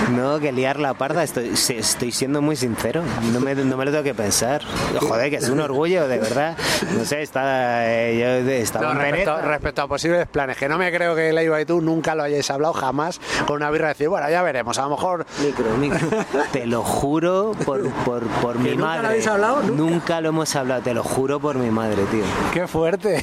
No, 0.16 0.40
que 0.40 0.52
liar 0.52 0.78
la 0.78 0.94
parda, 0.94 1.22
estoy, 1.22 1.50
estoy 1.50 2.12
siendo 2.12 2.42
muy 2.42 2.56
sincero, 2.56 3.02
no 3.32 3.40
me, 3.40 3.54
no 3.54 3.76
me 3.76 3.84
lo 3.84 3.90
tengo 3.90 4.04
que 4.04 4.14
pensar. 4.14 4.62
Joder, 4.98 5.30
que 5.30 5.36
es 5.36 5.48
un 5.48 5.60
orgullo, 5.60 6.08
de 6.08 6.18
verdad. 6.18 6.56
No 6.96 7.04
sé, 7.04 7.22
está... 7.22 7.90
Eh, 7.90 8.18
yo, 8.18 8.50
está 8.50 8.92
respecto, 8.94 9.40
respecto, 9.42 9.82
a 9.82 9.88
posibles 9.90 10.29
planes, 10.29 10.57
que 10.57 10.68
no 10.68 10.79
me 10.79 10.92
creo 10.92 11.16
que 11.16 11.33
Leiva 11.33 11.61
y 11.61 11.64
tú 11.64 11.81
nunca 11.81 12.14
lo 12.14 12.22
hayáis 12.22 12.48
hablado 12.48 12.72
jamás 12.74 13.20
con 13.44 13.57
una 13.57 13.70
birra 13.72 13.88
decir, 13.88 14.09
bueno, 14.09 14.31
ya 14.31 14.40
veremos, 14.40 14.79
a 14.79 14.83
lo 14.83 14.90
mejor... 14.90 15.26
Micro, 15.44 15.76
micro. 15.76 16.09
te 16.53 16.64
lo 16.64 16.85
juro 16.85 17.57
por, 17.66 17.90
por, 18.05 18.22
por 18.40 18.57
mi 18.61 18.70
nunca 18.70 18.85
madre. 18.85 19.03
Lo 19.03 19.09
habéis 19.09 19.26
hablado? 19.26 19.62
¿Nunca? 19.64 20.20
lo 20.20 20.29
hemos 20.29 20.55
hablado, 20.55 20.81
te 20.83 20.94
lo 20.94 21.03
juro 21.03 21.40
por 21.40 21.57
mi 21.57 21.70
madre, 21.70 22.05
tío. 22.05 22.22
Qué 22.53 22.68
fuerte. 22.68 23.20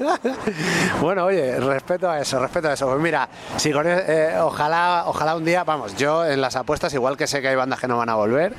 bueno, 1.00 1.26
oye, 1.26 1.58
respeto 1.60 2.08
a 2.08 2.20
eso, 2.20 2.38
respeto 2.38 2.68
a 2.68 2.72
eso. 2.74 2.86
Pues 2.86 3.00
mira, 3.00 3.28
si 3.56 3.72
con, 3.72 3.84
eh, 3.86 4.34
ojalá, 4.40 5.04
ojalá 5.06 5.36
un 5.36 5.44
día, 5.44 5.64
vamos, 5.64 5.96
yo 5.96 6.24
en 6.26 6.40
las 6.40 6.56
apuestas, 6.56 6.92
igual 6.94 7.16
que 7.16 7.26
sé 7.26 7.42
que 7.42 7.48
hay 7.48 7.56
bandas 7.56 7.80
que 7.80 7.88
no 7.88 7.98
van 7.98 8.08
a 8.08 8.14
volver, 8.14 8.54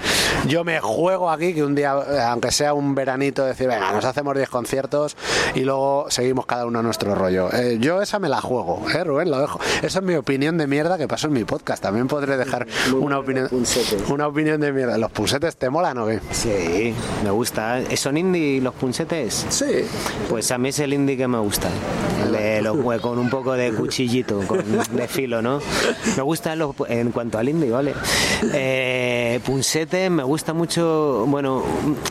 yo 0.47 0.63
me 0.63 0.79
juego 0.79 1.29
aquí 1.29 1.53
que 1.53 1.63
un 1.63 1.75
día, 1.75 1.95
eh, 2.07 2.19
aunque 2.21 2.51
sea 2.51 2.73
un 2.73 2.95
veranito, 2.95 3.43
decir, 3.45 3.67
venga, 3.67 3.91
nos 3.91 4.05
hacemos 4.05 4.35
10 4.35 4.49
conciertos 4.49 5.17
y 5.55 5.61
luego 5.61 6.05
seguimos 6.09 6.45
cada 6.45 6.65
uno 6.65 6.81
nuestro 6.83 7.15
rollo. 7.15 7.51
Eh, 7.53 7.77
yo 7.79 8.01
esa 8.01 8.19
me 8.19 8.29
la 8.29 8.41
juego, 8.41 8.83
¿eh, 8.93 9.03
Rubén? 9.03 9.31
Lo 9.31 9.39
dejo. 9.39 9.59
Esa 9.81 9.99
es 9.99 10.05
mi 10.05 10.15
opinión 10.15 10.57
de 10.57 10.67
mierda 10.67 10.97
que 10.97 11.07
pasó 11.07 11.27
en 11.27 11.33
mi 11.33 11.43
podcast. 11.43 11.81
También 11.81 12.07
podré 12.07 12.37
dejar 12.37 12.67
una 12.93 13.19
opinión, 13.19 13.49
una 14.09 14.27
opinión 14.27 14.61
de 14.61 14.71
mierda. 14.71 14.97
¿Los 14.97 15.11
punsetes 15.11 15.57
te 15.57 15.69
molan 15.69 15.97
o 15.97 16.07
qué? 16.07 16.19
Sí, 16.31 16.93
me 17.23 17.31
gusta. 17.31 17.79
¿Son 17.95 18.17
indie 18.17 18.61
los 18.61 18.73
punsetes? 18.75 19.45
Sí. 19.49 19.85
Pues 20.29 20.51
a 20.51 20.57
mí 20.57 20.69
es 20.69 20.79
el 20.79 20.93
indie 20.93 21.17
que 21.17 21.27
me 21.31 21.39
gusta. 21.39 21.69
de 22.31 22.61
los 22.61 22.77
con 23.01 23.17
un 23.17 23.29
poco 23.29 23.53
de 23.53 23.71
cuchillito, 23.71 24.39
con, 24.47 24.63
de 24.91 25.07
filo, 25.07 25.41
¿no? 25.41 25.59
Me 26.15 26.21
gusta 26.23 26.55
en 26.89 27.11
cuanto 27.11 27.37
al 27.37 27.49
indie, 27.49 27.71
¿vale? 27.71 27.93
Eh, 28.53 29.39
Punsete 29.45 30.09
me 30.09 30.23
gusta 30.23 30.53
mucho, 30.53 31.25
bueno, 31.27 31.63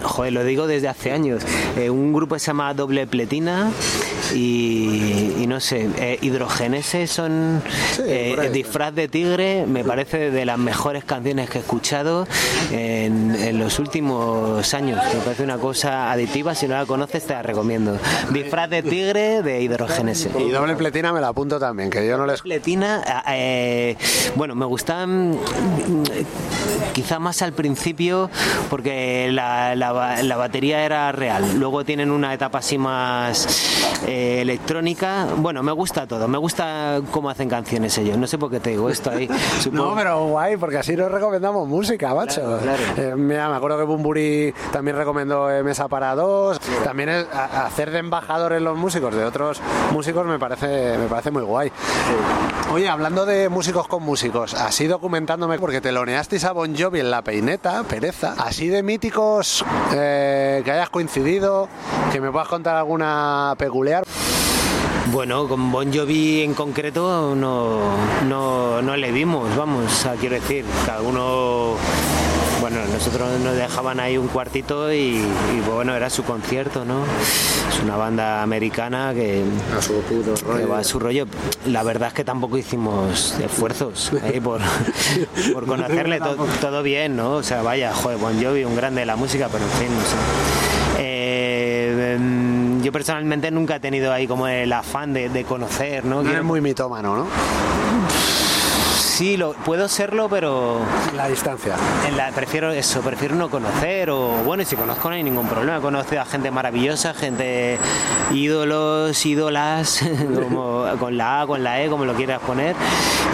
joder, 0.03 0.33
lo 0.33 0.45
digo 0.45 0.67
desde 0.67 0.89
hace 0.89 1.13
años. 1.13 1.43
Eh, 1.77 1.91
un 1.91 2.13
grupo 2.13 2.39
se 2.39 2.47
llama 2.47 2.73
Doble 2.75 3.07
Pletina 3.07 3.71
y, 4.35 5.45
no 5.49 5.61
sé, 5.61 5.89
eh, 5.99 6.19
Hidrogenese 6.21 7.07
son 7.07 7.63
eh, 8.05 8.51
Disfraz 8.53 8.95
de 8.95 9.09
Tigre, 9.09 9.67
me 9.67 9.85
parece 9.85 10.31
de 10.31 10.45
las 10.45 10.59
mejores 10.59 11.05
canciones 11.05 11.51
que 11.51 11.59
he 11.59 11.61
escuchado 11.61 12.27
en, 12.71 13.35
en, 13.35 13.59
los 13.59 13.79
últimos 13.79 14.73
años. 14.75 15.01
Me 15.15 15.21
parece 15.21 15.43
una 15.43 15.59
cosa 15.59 16.13
aditiva, 16.13 16.55
si 16.55 16.69
no 16.69 16.75
la 16.75 16.87
conoces 16.87 17.27
te 17.27 17.33
la 17.33 17.43
recomiendo. 17.43 17.99
Disfraz 18.31 18.71
de 18.71 18.83
Tigre 18.83 19.10
de 19.13 19.61
Hidrogenese. 19.63 20.31
Y 20.39 20.51
Doble 20.51 20.77
Pletina 20.77 21.13
me 21.13 21.21
la 21.21 21.29
apunto 21.29 21.59
también, 21.59 21.91
que 21.91 22.07
yo 22.07 22.17
no 22.17 22.27
les... 22.27 22.43
Pletina, 22.43 23.03
eh, 23.29 23.97
bueno, 24.37 24.55
me 24.55 24.65
gustan 24.67 25.37
quizá 26.93 27.19
más 27.19 27.43
al 27.43 27.53
principio 27.53 28.31
porque 28.69 29.31
la, 29.33 29.75
la, 29.75 30.37
batería 30.37 30.85
era 30.85 31.11
real. 31.13 31.59
Luego 31.59 31.85
tienen 31.85 32.11
una 32.11 32.33
etapa 32.33 32.59
así 32.59 32.79
más 32.79 33.81
eh, 34.07 34.41
electrónica. 34.43 35.27
Bueno, 35.37 35.63
me 35.63 35.73
gusta 35.73 36.07
todo. 36.07 36.29
Me 36.29 36.39
gusta 36.39 37.01
cómo 37.11 37.31
hacen 37.31 37.49
canciones 37.49 37.97
ellos. 37.99 38.17
No 38.17 38.27
sé 38.27 38.39
por 38.39 38.51
qué 38.51 38.61
te 38.61 38.71
digo 38.71 38.89
esto 38.89 39.11
ahí. 39.11 39.29
No, 39.71 39.95
pero 39.95 40.27
guay, 40.27 40.57
porque 40.57 40.79
así 40.79 40.97
nos 40.97 41.11
recomendamos 41.11 41.69
música, 41.69 42.15
macho. 42.15 42.59
Eh, 42.97 43.15
mira, 43.17 43.49
me 43.49 43.57
acuerdo 43.57 43.79
que 43.79 43.85
Bumburi 43.85 44.55
también 44.73 44.97
recomendó 44.97 45.51
eh, 45.51 45.63
Mesa 45.63 45.87
para 45.87 46.15
dos. 46.15 46.59
También 46.83 47.09
es, 47.09 47.27
hacer 47.33 47.91
de 47.91 47.99
embajadores 47.99 48.61
los 48.61 48.77
músicos 48.77 48.90
de 48.91 49.25
otros 49.25 49.61
músicos 49.93 50.27
me 50.27 50.39
parece, 50.39 50.99
me 50.99 51.07
parece 51.07 51.31
muy 51.31 51.43
guay. 51.43 51.71
Oye, 52.73 52.89
hablando 52.89 53.25
de 53.25 53.49
músicos 53.49 53.87
con 53.87 54.03
músicos, 54.03 54.55
así 54.55 54.89
documentándome, 54.89 55.61
porque 55.61 55.81
te 55.81 55.93
loneasteis 55.93 56.45
a 56.45 56.53
Bon 56.53 56.77
Jovi 56.77 56.99
en 56.99 57.11
la 57.11 57.23
peineta, 57.23 57.85
pereza, 57.85 58.35
así 58.37 58.69
de 58.69 58.83
míticos 58.83 59.65
que 59.91 60.65
hayas 60.67 60.91
coincidido, 60.91 61.69
que 62.13 62.21
me 62.21 62.33
puedas 62.33 62.49
contar 62.49 62.77
alguna 62.77 63.55
peculiar. 63.59 64.05
Bueno, 65.13 65.47
con 65.47 65.71
Bon 65.71 65.93
Jovi 65.93 66.43
en 66.43 66.55
concreto 66.55 67.35
no, 67.37 67.79
no, 68.29 68.83
no 68.83 68.97
le 68.97 69.13
vimos, 69.13 69.57
vamos, 69.57 70.07
quiero 70.19 70.35
decir, 70.35 70.65
cada 70.85 71.01
uno 71.03 71.77
bueno, 72.71 72.87
nosotros 72.93 73.41
nos 73.41 73.57
dejaban 73.57 73.99
ahí 73.99 74.17
un 74.17 74.29
cuartito 74.29 74.93
y, 74.93 75.21
bueno, 75.69 75.95
era 75.95 76.09
su 76.09 76.23
concierto, 76.23 76.85
¿no? 76.85 77.03
Es 77.03 77.81
una 77.83 77.97
banda 77.97 78.43
americana 78.43 79.13
que, 79.13 79.43
va 80.71 80.79
a 80.79 80.85
su 80.85 81.01
rollo. 81.01 81.27
La 81.67 81.83
verdad 81.83 82.09
es 82.09 82.15
que 82.15 82.25
tampoco 82.25 82.59
hicimos 82.59 83.35
esfuerzos 83.41 84.13
¿eh? 84.25 84.41
por, 84.45 84.61
por, 85.53 85.67
conocerle 85.67 86.21
todo 86.61 86.83
bien, 86.83 87.17
¿no? 87.17 87.35
O 87.35 87.43
sea, 87.43 87.63
vaya, 87.63 87.93
joder, 87.93 88.19
Bon 88.19 88.41
Jovi, 88.41 88.65
un 88.65 88.77
grande 88.77 89.01
de 89.01 89.07
la 89.07 89.17
música, 89.17 89.49
pero 89.51 89.65
en 89.65 89.71
fin, 89.71 89.89
no 89.89 90.03
sé. 90.03 90.17
Eh, 91.01 92.15
em, 92.15 92.83
yo 92.83 92.93
personalmente 92.93 93.51
nunca 93.51 93.77
he 93.77 93.81
tenido 93.81 94.13
ahí 94.13 94.27
como 94.27 94.47
el 94.47 94.73
afán 94.73 95.13
de, 95.13 95.45
conocer, 95.49 96.05
¿no? 96.05 96.23
No 96.23 96.31
es 96.31 96.45
muy 96.45 96.61
mitómano, 96.61 97.17
¿no? 97.17 97.27
Sí, 99.21 99.37
lo, 99.37 99.53
puedo 99.53 99.87
serlo, 99.87 100.31
pero... 100.31 100.81
La 101.15 101.29
distancia. 101.29 101.75
En 102.09 102.17
la, 102.17 102.31
prefiero 102.31 102.71
eso, 102.71 103.03
prefiero 103.03 103.35
no 103.35 103.51
conocer 103.51 104.09
o 104.09 104.29
bueno, 104.47 104.63
y 104.63 104.67
si 104.67 104.77
conozco 104.77 105.11
no 105.11 105.15
hay 105.15 105.23
ningún 105.23 105.47
problema. 105.47 105.77
He 105.77 105.81
conocido 105.83 106.23
a 106.23 106.25
gente 106.25 106.51
maravillosa, 106.51 107.13
gente 107.13 107.77
ídolos, 108.33 109.27
ídolas, 109.27 110.03
con 110.99 111.19
la 111.19 111.43
A, 111.43 111.47
con 111.47 111.63
la 111.63 111.83
E, 111.83 111.91
como 111.91 112.07
lo 112.07 112.15
quieras 112.15 112.41
poner. 112.41 112.75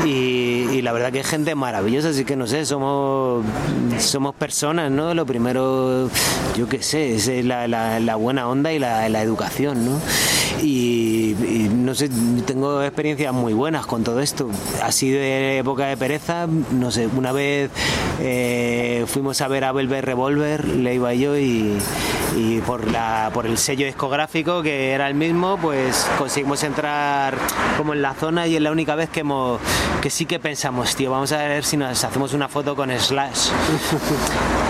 Y, 0.04 0.82
la 0.82 0.90
verdad 0.92 1.12
que 1.12 1.20
es 1.20 1.26
gente 1.26 1.54
maravillosa, 1.54 2.08
así 2.08 2.24
que 2.24 2.34
no 2.34 2.48
sé, 2.48 2.66
somos, 2.66 3.44
somos 3.98 4.34
personas, 4.34 4.90
¿no? 4.90 5.14
Lo 5.14 5.24
primero, 5.24 6.10
yo 6.56 6.68
qué 6.68 6.82
sé, 6.82 7.14
es 7.14 7.44
la, 7.44 7.68
la, 7.68 8.16
buena 8.16 8.48
onda 8.48 8.72
y 8.72 8.78
la, 8.78 9.08
la 9.08 9.22
educación, 9.22 9.84
¿no? 9.84 10.00
Y, 10.62 11.34
no 11.86 11.94
sé, 11.94 12.10
tengo 12.44 12.82
experiencias 12.82 13.32
muy 13.32 13.52
buenas 13.52 13.86
con 13.86 14.02
todo 14.02 14.18
esto. 14.20 14.50
Así 14.82 15.08
de 15.08 15.58
época 15.58 15.86
de 15.86 15.96
pereza, 15.96 16.48
no 16.72 16.90
sé, 16.90 17.06
una 17.06 17.30
vez 17.30 17.70
eh, 18.20 19.04
fuimos 19.06 19.40
a 19.40 19.46
ver 19.46 19.62
a 19.62 19.70
Velvet 19.70 20.04
Revolver, 20.04 20.66
le 20.66 20.96
iba 20.96 21.14
yo 21.14 21.38
y, 21.38 21.78
por, 22.66 22.90
la, 22.90 23.30
por 23.32 23.46
el 23.46 23.56
sello 23.56 23.86
discográfico 23.86 24.62
que 24.62 24.90
era 24.90 25.06
el 25.06 25.14
mismo, 25.14 25.58
pues 25.62 26.08
conseguimos 26.18 26.64
entrar 26.64 27.38
como 27.76 27.94
en 27.94 28.02
la 28.02 28.14
zona 28.14 28.48
y 28.48 28.56
es 28.56 28.62
la 28.62 28.72
única 28.72 28.96
vez 28.96 29.08
que, 29.08 29.20
hemos, 29.20 29.60
que 30.02 30.10
sí 30.10 30.26
que 30.26 30.40
pensamos, 30.40 30.96
tío, 30.96 31.12
vamos 31.12 31.30
a 31.30 31.38
ver 31.38 31.64
si 31.64 31.76
nos 31.76 32.02
hacemos 32.02 32.34
una 32.34 32.48
foto 32.48 32.74
con 32.74 32.90
Slash. 32.90 33.50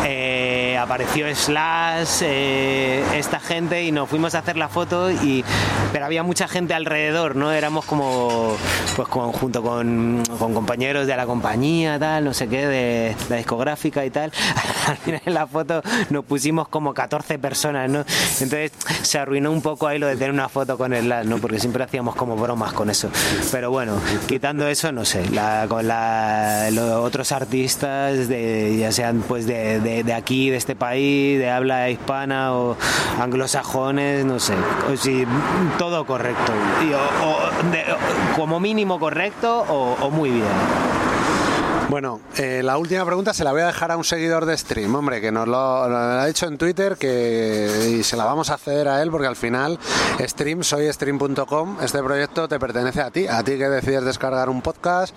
Eh, 0.08 0.45
apareció 0.76 1.34
Slash, 1.34 2.22
eh, 2.22 3.04
esta 3.14 3.40
gente 3.40 3.84
y 3.84 3.92
nos 3.92 4.08
fuimos 4.08 4.34
a 4.34 4.40
hacer 4.40 4.56
la 4.56 4.68
foto 4.68 5.10
y 5.10 5.44
pero 5.92 6.04
había 6.04 6.22
mucha 6.22 6.48
gente 6.48 6.74
alrededor, 6.74 7.36
¿no? 7.36 7.52
Éramos 7.52 7.84
como, 7.84 8.56
pues 8.96 9.08
junto 9.08 9.62
con, 9.62 10.22
compañeros 10.38 11.06
de 11.06 11.16
la 11.16 11.26
compañía, 11.26 11.98
tal, 11.98 12.24
no 12.24 12.34
sé 12.34 12.48
qué, 12.48 12.66
de 12.66 13.16
la 13.28 13.36
discográfica 13.36 14.04
y 14.04 14.10
tal. 14.10 14.32
Al 14.86 14.96
final 14.98 15.22
en 15.24 15.34
la 15.34 15.46
foto 15.46 15.82
nos 16.10 16.24
pusimos 16.24 16.68
como 16.68 16.94
14 16.94 17.38
personas, 17.38 17.90
¿no? 17.90 18.04
Entonces 18.40 18.72
se 19.02 19.18
arruinó 19.18 19.50
un 19.50 19.62
poco 19.62 19.86
ahí 19.86 19.98
lo 19.98 20.06
de 20.06 20.16
tener 20.16 20.30
una 20.30 20.48
foto 20.48 20.76
con 20.76 20.92
el 20.92 21.06
¿no? 21.28 21.38
Porque 21.38 21.58
siempre 21.58 21.82
hacíamos 21.84 22.14
como 22.14 22.36
bromas 22.36 22.72
con 22.72 22.90
eso. 22.90 23.08
Pero 23.50 23.70
bueno, 23.70 23.94
quitando 24.26 24.66
eso, 24.68 24.92
no 24.92 25.04
sé, 25.04 25.24
con 25.68 25.86
los 25.86 26.90
otros 27.04 27.32
artistas, 27.32 28.28
de, 28.28 28.76
ya 28.78 28.92
sean 28.92 29.22
pues 29.26 29.46
de, 29.46 29.80
de, 29.80 30.14
aquí, 30.14 30.50
de 30.50 30.56
este 30.66 30.74
país, 30.74 31.38
de 31.38 31.48
habla 31.48 31.88
hispana 31.90 32.52
o 32.52 32.76
anglosajones, 33.20 34.24
no 34.24 34.40
sé. 34.40 34.54
O 34.92 34.96
si, 34.96 35.24
todo 35.78 36.04
correcto. 36.04 36.52
como 38.34 38.58
mínimo 38.58 38.98
correcto 38.98 39.60
o 39.60 40.10
muy 40.10 40.30
bien. 40.30 41.05
Bueno, 41.88 42.20
eh, 42.36 42.62
la 42.64 42.78
última 42.78 43.04
pregunta 43.04 43.32
se 43.32 43.44
la 43.44 43.52
voy 43.52 43.60
a 43.60 43.66
dejar 43.66 43.92
a 43.92 43.96
un 43.96 44.02
seguidor 44.02 44.44
de 44.44 44.58
stream, 44.58 44.92
hombre, 44.96 45.20
que 45.20 45.30
nos 45.30 45.46
lo, 45.46 45.56
ha 45.56 46.26
dicho 46.26 46.46
en 46.46 46.58
Twitter 46.58 46.96
que, 46.96 47.96
y 47.96 48.02
se 48.02 48.16
la 48.16 48.24
vamos 48.24 48.50
a 48.50 48.54
hacer 48.54 48.88
a 48.88 49.02
él 49.02 49.10
porque 49.12 49.28
al 49.28 49.36
final 49.36 49.78
stream, 50.18 50.64
soy 50.64 50.92
stream.com, 50.92 51.76
este 51.80 52.02
proyecto 52.02 52.48
te 52.48 52.58
pertenece 52.58 53.02
a 53.02 53.12
ti, 53.12 53.28
a 53.28 53.44
ti 53.44 53.52
que 53.52 53.68
decides 53.68 54.04
descargar 54.04 54.48
un 54.48 54.62
podcast, 54.62 55.14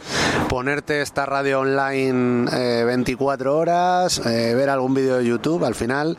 ponerte 0.47 1.01
esta 1.01 1.25
radio 1.25 1.62
online 1.62 2.86
24 2.86 3.49
eh, 3.49 3.53
horas, 3.53 4.21
eh, 4.27 4.53
ver 4.53 4.69
algún 4.69 4.93
vídeo 4.93 5.17
de 5.17 5.25
YouTube, 5.25 5.65
al 5.65 5.75
final 5.75 6.17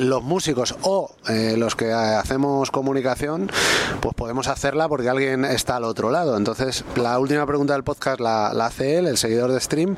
los 0.00 0.22
músicos 0.22 0.76
o 0.82 1.14
los 1.56 1.76
que 1.76 1.90
hacemos 1.90 2.70
comunicación, 2.70 3.50
pues 4.00 4.14
podemos 4.14 4.48
hacerla 4.48 4.86
porque 4.86 5.08
alguien 5.08 5.46
está 5.46 5.76
al 5.76 5.84
otro 5.84 6.10
lado. 6.10 6.36
Entonces, 6.36 6.84
la 6.94 7.18
última 7.18 7.46
pregunta 7.46 7.72
del 7.72 7.82
podcast 7.82 8.20
la 8.20 8.48
hace 8.48 8.98
él, 8.98 9.06
el 9.06 9.16
seguidor 9.16 9.35
de 9.36 9.60
stream, 9.60 9.94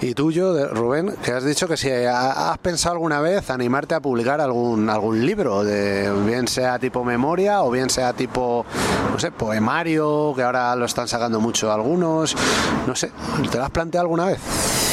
y 0.00 0.14
tuyo, 0.14 0.54
de 0.54 0.66
Rubén, 0.66 1.14
que 1.22 1.32
has 1.32 1.44
dicho 1.44 1.68
que 1.68 1.76
si 1.76 1.90
has 1.90 2.58
pensado 2.58 2.94
alguna 2.94 3.20
vez 3.20 3.50
animarte 3.50 3.94
a 3.94 4.00
publicar 4.00 4.40
algún, 4.40 4.88
algún 4.88 5.24
libro, 5.24 5.62
de, 5.62 6.10
bien 6.26 6.48
sea 6.48 6.78
tipo 6.78 7.04
memoria 7.04 7.62
o 7.62 7.70
bien 7.70 7.90
sea 7.90 8.12
tipo, 8.14 8.64
no 9.12 9.18
sé, 9.18 9.30
poemario, 9.30 10.32
que 10.34 10.42
ahora 10.42 10.74
lo 10.74 10.86
están 10.86 11.06
sacando 11.06 11.40
mucho 11.40 11.70
algunos, 11.70 12.34
no 12.86 12.96
sé, 12.96 13.10
¿te 13.50 13.58
lo 13.58 13.64
has 13.64 13.70
planteado 13.70 14.06
alguna 14.06 14.24
vez? 14.26 14.89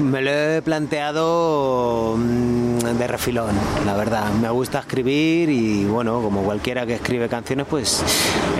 Me 0.00 0.22
lo 0.22 0.30
he 0.30 0.62
planteado 0.62 2.16
mm, 2.16 2.98
de 2.98 3.06
refilón, 3.06 3.54
la 3.86 3.94
verdad. 3.94 4.30
Me 4.32 4.50
gusta 4.50 4.80
escribir 4.80 5.48
y 5.48 5.84
bueno, 5.84 6.20
como 6.20 6.42
cualquiera 6.42 6.84
que 6.84 6.94
escribe 6.94 7.28
canciones, 7.28 7.66
pues 7.68 8.02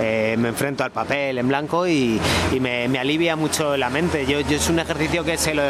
eh, 0.01 0.35
me 0.39 0.49
enfrento 0.49 0.83
al 0.83 0.91
papel 0.91 1.37
en 1.37 1.47
blanco 1.47 1.87
y, 1.87 2.19
me, 2.59 2.85
alivia 2.97 3.35
mucho 3.35 3.75
la 3.75 3.89
mente. 3.89 4.25
Yo, 4.25 4.39
es 4.39 4.69
un 4.69 4.79
ejercicio 4.79 5.23
que 5.23 5.37
se 5.37 5.53
lo 5.53 5.63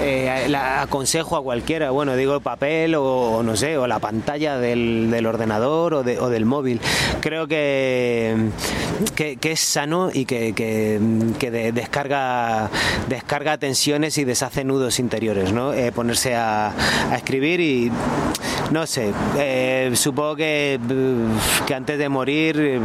eh, 0.00 0.56
aconsejo 0.56 1.36
a 1.36 1.42
cualquiera. 1.42 1.90
Bueno, 1.90 2.16
digo 2.16 2.34
el 2.34 2.40
papel 2.40 2.94
o, 2.94 3.42
no 3.44 3.56
sé, 3.56 3.76
o 3.76 3.86
la 3.86 3.98
pantalla 3.98 4.56
del, 4.58 5.24
ordenador 5.26 5.94
o, 5.94 6.02
del 6.02 6.44
móvil. 6.46 6.80
Creo 7.20 7.46
que, 7.46 8.48
que, 9.14 9.38
es 9.42 9.60
sano 9.60 10.10
y 10.12 10.24
que, 10.24 10.98
descarga, 11.74 12.70
descarga 13.08 13.58
tensiones 13.58 14.16
y 14.18 14.24
deshace 14.24 14.61
nudos 14.64 14.98
interiores, 14.98 15.52
¿no? 15.52 15.72
Eh, 15.72 15.92
ponerse 15.92 16.34
a, 16.34 16.72
escribir 17.14 17.60
y 17.60 17.92
no 18.70 18.86
sé, 18.86 19.12
supongo 19.94 20.36
que, 20.36 20.80
que 21.66 21.74
antes 21.74 21.98
de 21.98 22.08
morir 22.08 22.80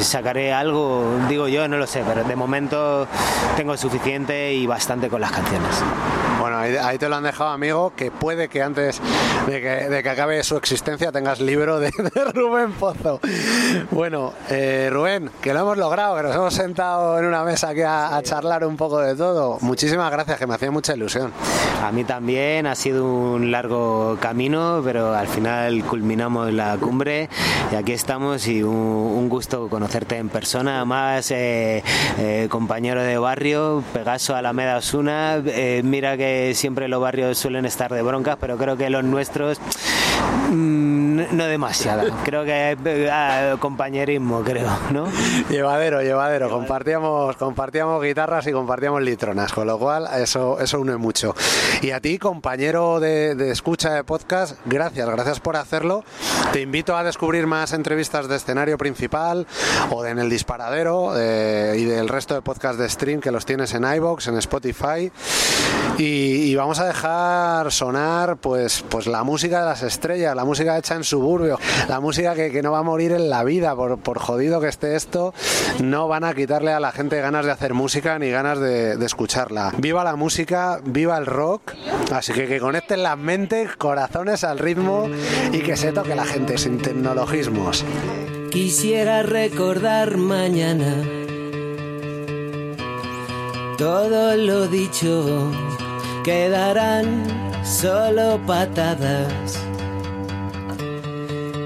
sacaré 0.00 0.52
algo, 0.52 1.18
digo 1.28 1.48
yo, 1.48 1.66
no 1.66 1.78
lo 1.78 1.86
sé, 1.86 2.02
pero 2.06 2.24
de 2.24 2.36
momento 2.36 3.08
tengo 3.56 3.76
suficiente 3.76 4.52
y 4.52 4.66
bastante 4.66 5.08
con 5.08 5.20
las 5.20 5.32
canciones. 5.32 5.82
Bueno, 6.44 6.58
ahí, 6.58 6.98
te 6.98 7.08
lo 7.08 7.16
han 7.16 7.22
dejado, 7.22 7.48
amigo, 7.48 7.94
que 7.96 8.10
puede 8.10 8.48
que 8.48 8.62
antes 8.62 9.00
de 9.46 10.02
que, 10.02 10.10
acabe 10.10 10.42
su 10.42 10.58
existencia 10.58 11.10
tengas 11.10 11.40
libro 11.40 11.80
de, 11.80 11.90
Rubén 12.34 12.72
Pozo. 12.72 13.18
Bueno, 13.90 14.34
eh, 14.50 14.90
Rubén, 14.92 15.30
que 15.40 15.54
lo 15.54 15.60
hemos 15.60 15.78
logrado, 15.78 16.14
que 16.18 16.22
nos 16.22 16.34
hemos 16.34 16.52
sentado 16.52 17.18
en 17.18 17.24
una 17.24 17.44
mesa 17.44 17.70
aquí 17.70 17.80
a, 17.80 18.20
charlar 18.22 18.66
un 18.66 18.76
poco 18.76 19.00
de 19.00 19.14
todo. 19.14 19.56
Muchísimas 19.62 20.12
gracias, 20.12 20.38
que 20.38 20.46
me 20.46 20.52
hacía 20.56 20.70
mucha 20.70 20.94
ilusión. 20.94 21.32
A 21.82 21.90
mí 21.92 22.04
también, 22.04 22.66
ha 22.66 22.74
sido 22.74 23.06
un 23.06 23.50
largo 23.50 24.18
camino, 24.20 24.82
pero 24.84 25.14
al 25.14 25.28
final 25.28 25.82
culminamos 25.84 26.52
la 26.52 26.76
cumbre 26.76 27.30
y 27.72 27.74
aquí 27.74 27.92
estamos 27.92 28.46
y 28.48 28.62
un, 28.62 29.30
gusto 29.30 29.68
conocerte 29.70 30.18
en 30.18 30.28
persona, 30.28 30.84
más 30.84 31.30
eh, 31.30 31.82
eh, 32.18 32.48
compañero 32.50 33.02
de 33.02 33.16
barrio, 33.16 33.82
Pegaso 33.94 34.36
Alameda 34.36 34.76
Osuna, 34.76 35.42
mira 35.82 36.18
que 36.18 36.33
siempre 36.54 36.88
los 36.88 37.00
barrios 37.00 37.38
suelen 37.38 37.64
estar 37.66 37.92
de 37.92 38.02
broncas, 38.02 38.36
pero 38.40 38.56
creo 38.56 38.76
que 38.76 38.90
los 38.90 39.04
nuestros 39.04 39.60
no 40.50 41.46
demasiado. 41.46 42.10
Creo 42.24 42.44
que 42.44 43.08
ah, 43.10 43.56
compañerismo, 43.58 44.42
creo, 44.42 44.70
¿no? 44.90 45.06
Llevadero, 45.50 46.02
llevadero. 46.02 46.50
Compartíamos, 46.50 47.36
compartíamos 47.36 48.02
guitarras 48.02 48.46
y 48.46 48.52
compartíamos 48.52 49.02
litronas, 49.02 49.52
con 49.52 49.66
lo 49.66 49.78
cual 49.78 50.08
eso, 50.16 50.58
eso 50.60 50.80
une 50.80 50.96
mucho. 50.96 51.34
Y 51.82 51.90
a 51.90 52.00
ti, 52.00 52.18
compañero 52.18 53.00
de, 53.00 53.50
escucha 53.50 53.92
de 53.92 54.04
podcast, 54.04 54.58
gracias, 54.64 55.08
gracias 55.08 55.40
por 55.40 55.56
hacerlo. 55.56 56.04
Te 56.52 56.60
invito 56.60 56.96
a 56.96 57.04
descubrir 57.04 57.46
más 57.46 57.72
entrevistas 57.72 58.28
de 58.28 58.36
escenario 58.36 58.78
principal 58.78 59.46
o 59.90 60.02
de 60.02 60.14
en 60.14 60.20
el 60.20 60.30
disparadero 60.30 61.14
eh, 61.16 61.74
y 61.76 61.84
del 61.84 62.08
resto 62.08 62.34
de 62.34 62.42
podcast 62.42 62.78
de 62.78 62.88
stream 62.88 63.20
que 63.20 63.32
los 63.32 63.44
tienes 63.44 63.74
en 63.74 63.84
iBox, 63.84 64.28
en 64.28 64.36
Spotify. 64.36 65.10
Y 65.98 66.14
y, 66.24 66.54
vamos 66.56 66.78
a 66.78 66.86
dejar 66.86 67.72
sonar 67.72 68.36
pues, 68.36 68.84
pues 68.88 69.06
la 69.06 69.24
música 69.24 69.60
de 69.60 69.66
las 69.66 69.82
estrellas, 69.82 70.13
la 70.14 70.44
música 70.44 70.78
hecha 70.78 70.94
en 70.94 71.04
suburbio, 71.04 71.58
la 71.88 72.00
música 72.00 72.34
que, 72.34 72.62
no 72.62 72.72
va 72.72 72.78
a 72.78 72.82
morir 72.82 73.12
en 73.12 73.28
la 73.28 73.44
vida, 73.44 73.74
por, 73.74 73.98
por, 73.98 74.18
jodido 74.18 74.60
que 74.60 74.68
esté 74.68 74.96
esto, 74.96 75.34
no 75.82 76.08
van 76.08 76.24
a 76.24 76.34
quitarle 76.34 76.72
a 76.72 76.80
la 76.80 76.92
gente 76.92 77.20
ganas 77.20 77.44
de 77.44 77.52
hacer 77.52 77.74
música 77.74 78.18
ni 78.18 78.30
ganas 78.30 78.58
de, 78.60 78.96
de 78.96 79.06
escucharla. 79.06 79.72
Viva 79.78 80.04
la 80.04 80.16
música, 80.16 80.80
viva 80.84 81.18
el 81.18 81.26
rock, 81.26 81.72
así 82.12 82.32
que 82.32 82.46
que 82.46 82.60
conecten 82.60 83.02
las 83.02 83.18
mentes, 83.18 83.76
corazones 83.76 84.44
al 84.44 84.58
ritmo 84.58 85.08
y 85.52 85.60
que 85.60 85.76
se 85.76 85.92
toque 85.92 86.14
la 86.14 86.24
gente 86.24 86.56
sin 86.58 86.78
tecnologismos. 86.78 87.84
Quisiera 88.50 89.22
recordar 89.22 90.16
mañana 90.16 90.94
todo 93.76 94.36
lo 94.36 94.68
dicho 94.68 95.50
quedarán 96.22 97.24
solo 97.64 98.40
patadas 98.46 99.58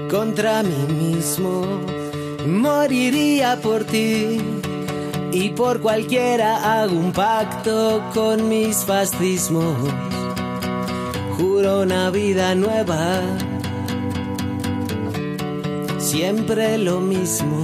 contra 0.09 0.63
mí 0.63 0.93
mismo. 0.93 1.65
Moriría 2.45 3.57
por 3.61 3.83
ti 3.83 4.39
y 5.31 5.49
por 5.49 5.79
cualquiera 5.81 6.81
hago 6.81 6.95
un 6.95 7.11
pacto 7.11 8.01
con 8.13 8.49
mis 8.49 8.77
fascismos. 8.77 9.75
Juro 11.37 11.81
una 11.81 12.09
vida 12.09 12.55
nueva, 12.55 13.21
siempre 15.97 16.77
lo 16.77 16.99
mismo. 16.99 17.63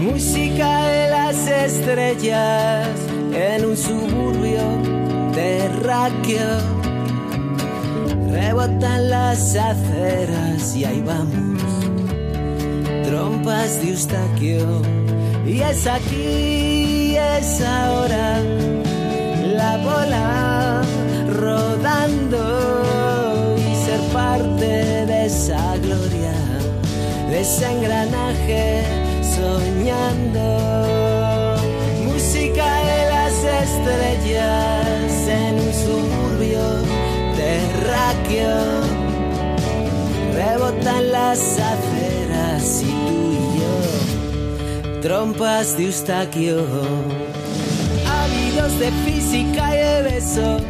Música 0.00 0.86
de 0.88 1.10
las 1.10 1.46
estrellas 1.46 2.88
en 3.32 3.64
un 3.64 3.76
suburbio 3.76 4.62
terráqueo. 5.32 6.73
Rebotan 8.34 9.10
las 9.10 9.54
aceras 9.54 10.74
y 10.74 10.84
ahí 10.84 11.00
vamos, 11.06 11.62
trompas 13.04 13.80
de 13.80 13.90
Eustaquio. 13.90 14.82
Y 15.46 15.60
es 15.60 15.86
aquí, 15.86 17.14
es 17.16 17.60
ahora, 17.60 18.40
la 19.56 19.76
bola 19.76 20.82
rodando 21.30 22.42
y 23.56 23.74
ser 23.86 24.00
parte 24.12 24.66
de 25.06 25.26
esa 25.26 25.76
gloria, 25.76 26.34
de 27.30 27.40
ese 27.40 27.70
engranaje 27.70 28.82
soñando. 29.36 30.48
Música 32.04 32.66
de 32.82 33.10
las 33.12 33.34
estrellas 33.62 35.03
Rebotan 40.34 41.12
las 41.12 41.40
aceras 41.58 42.82
y 42.82 42.86
tú 42.86 43.32
y 43.32 43.58
yo, 43.60 45.00
trompas 45.00 45.76
de 45.76 45.84
Eustaquio. 45.84 46.66
Ávidos 48.06 48.78
de 48.78 48.90
física 49.04 49.74
y 49.74 49.78
de 49.78 50.02
besos, 50.02 50.62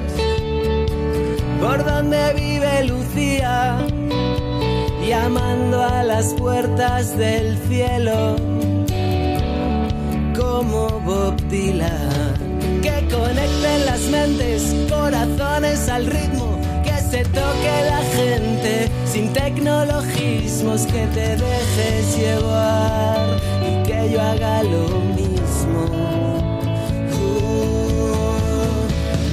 por 1.60 1.84
donde 1.84 2.34
vive 2.34 2.84
Lucía 2.84 3.78
llamando 5.06 5.82
a 5.82 6.02
las 6.02 6.34
puertas 6.34 7.16
del 7.16 7.58
cielo 7.68 8.36
como 10.36 11.00
Bob. 11.00 11.34
Que 12.82 13.08
conecten 13.08 13.86
las 13.86 14.00
mentes, 14.10 14.74
corazones 14.90 15.88
al 15.88 16.06
ritmo, 16.06 16.53
se 17.14 17.24
toque 17.26 17.74
la 17.92 18.02
gente 18.18 18.90
sin 19.06 19.32
tecnologismos, 19.32 20.84
que 20.86 21.06
te 21.16 21.36
dejes 21.36 22.18
llevar 22.18 23.38
y 23.68 23.86
que 23.86 24.10
yo 24.12 24.20
haga 24.20 24.64
lo 24.64 24.88
mismo. 25.20 25.82
Uh, 27.20 28.34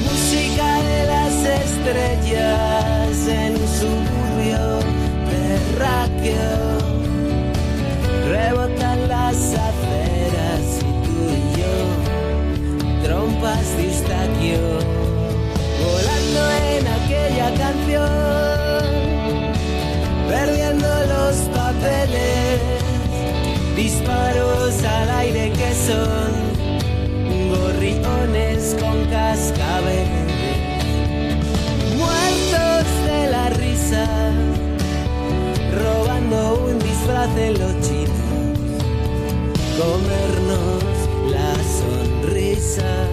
música 0.08 0.67
de 0.89 1.00
las 1.13 1.36
estrellas 1.65 3.17
en 3.41 3.52
un 3.62 3.70
suburbio 3.80 4.63
terráqueo. 5.34 6.62
Rebotan 8.30 9.00
las 9.08 9.38
aceras 9.70 10.65
y 10.78 10.91
tú 11.06 11.17
y 11.39 11.44
yo, 11.60 11.76
trompas 13.04 13.65
de 13.76 13.86
volando 15.84 16.41
en 16.76 16.88
aquella 16.88 17.48
perdiendo 20.27 20.88
los 20.88 21.36
papeles, 21.56 22.60
disparos 23.75 24.84
al 24.84 25.10
aire 25.10 25.51
que 25.51 25.73
son 25.73 26.51
gorriones 27.49 28.75
con 28.80 29.06
cascabeles, 29.10 30.32
muertos 31.97 32.86
de 33.06 33.27
la 33.30 33.49
risa 33.49 34.08
robando 35.84 36.65
un 36.65 36.80
disfraz 36.80 37.34
de 37.36 37.51
los 37.51 37.73
chinos, 37.82 38.58
comernos 39.77 40.84
la 41.32 41.54
sonrisa, 41.80 43.08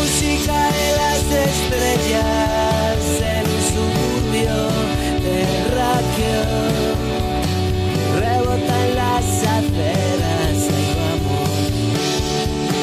Música 0.00 0.58
de 0.72 0.88
las 0.96 1.24
estrellas 1.46 3.00
en 3.20 3.44
un 3.56 3.62
suburbio 3.70 4.58
terráqueo, 5.20 6.44
rebotan 8.18 8.88
las 8.96 9.28
aceras, 9.56 10.58
ahí 10.74 10.90
vamos 11.00 11.52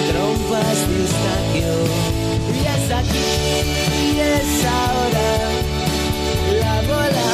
trompas 0.10 0.77
de 0.88 0.95
Eustaquio. 1.01 1.75
Y 2.53 2.62
es 2.75 2.86
aquí, 3.01 3.34
y 3.99 4.19
es 4.19 4.51
ahora, 4.77 5.30
la 6.62 6.75
bola 6.82 7.34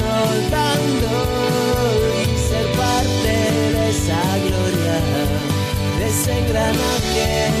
rodando 0.00 1.14
y 2.18 2.32
ser 2.48 2.66
parte 2.80 3.34
de 3.74 3.84
esa 3.90 4.22
gloria, 4.46 4.96
de 5.98 6.04
ese 6.08 6.30
engranaje 6.38 7.59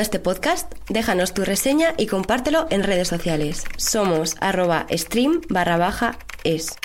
este 0.00 0.18
podcast? 0.18 0.72
Déjanos 0.88 1.34
tu 1.34 1.44
reseña 1.44 1.94
y 1.96 2.06
compártelo 2.06 2.66
en 2.70 2.82
redes 2.82 3.08
sociales. 3.08 3.64
Somos 3.76 4.36
arroba 4.40 4.86
stream 4.90 5.40
barra 5.48 5.76
baja 5.76 6.18
es. 6.44 6.76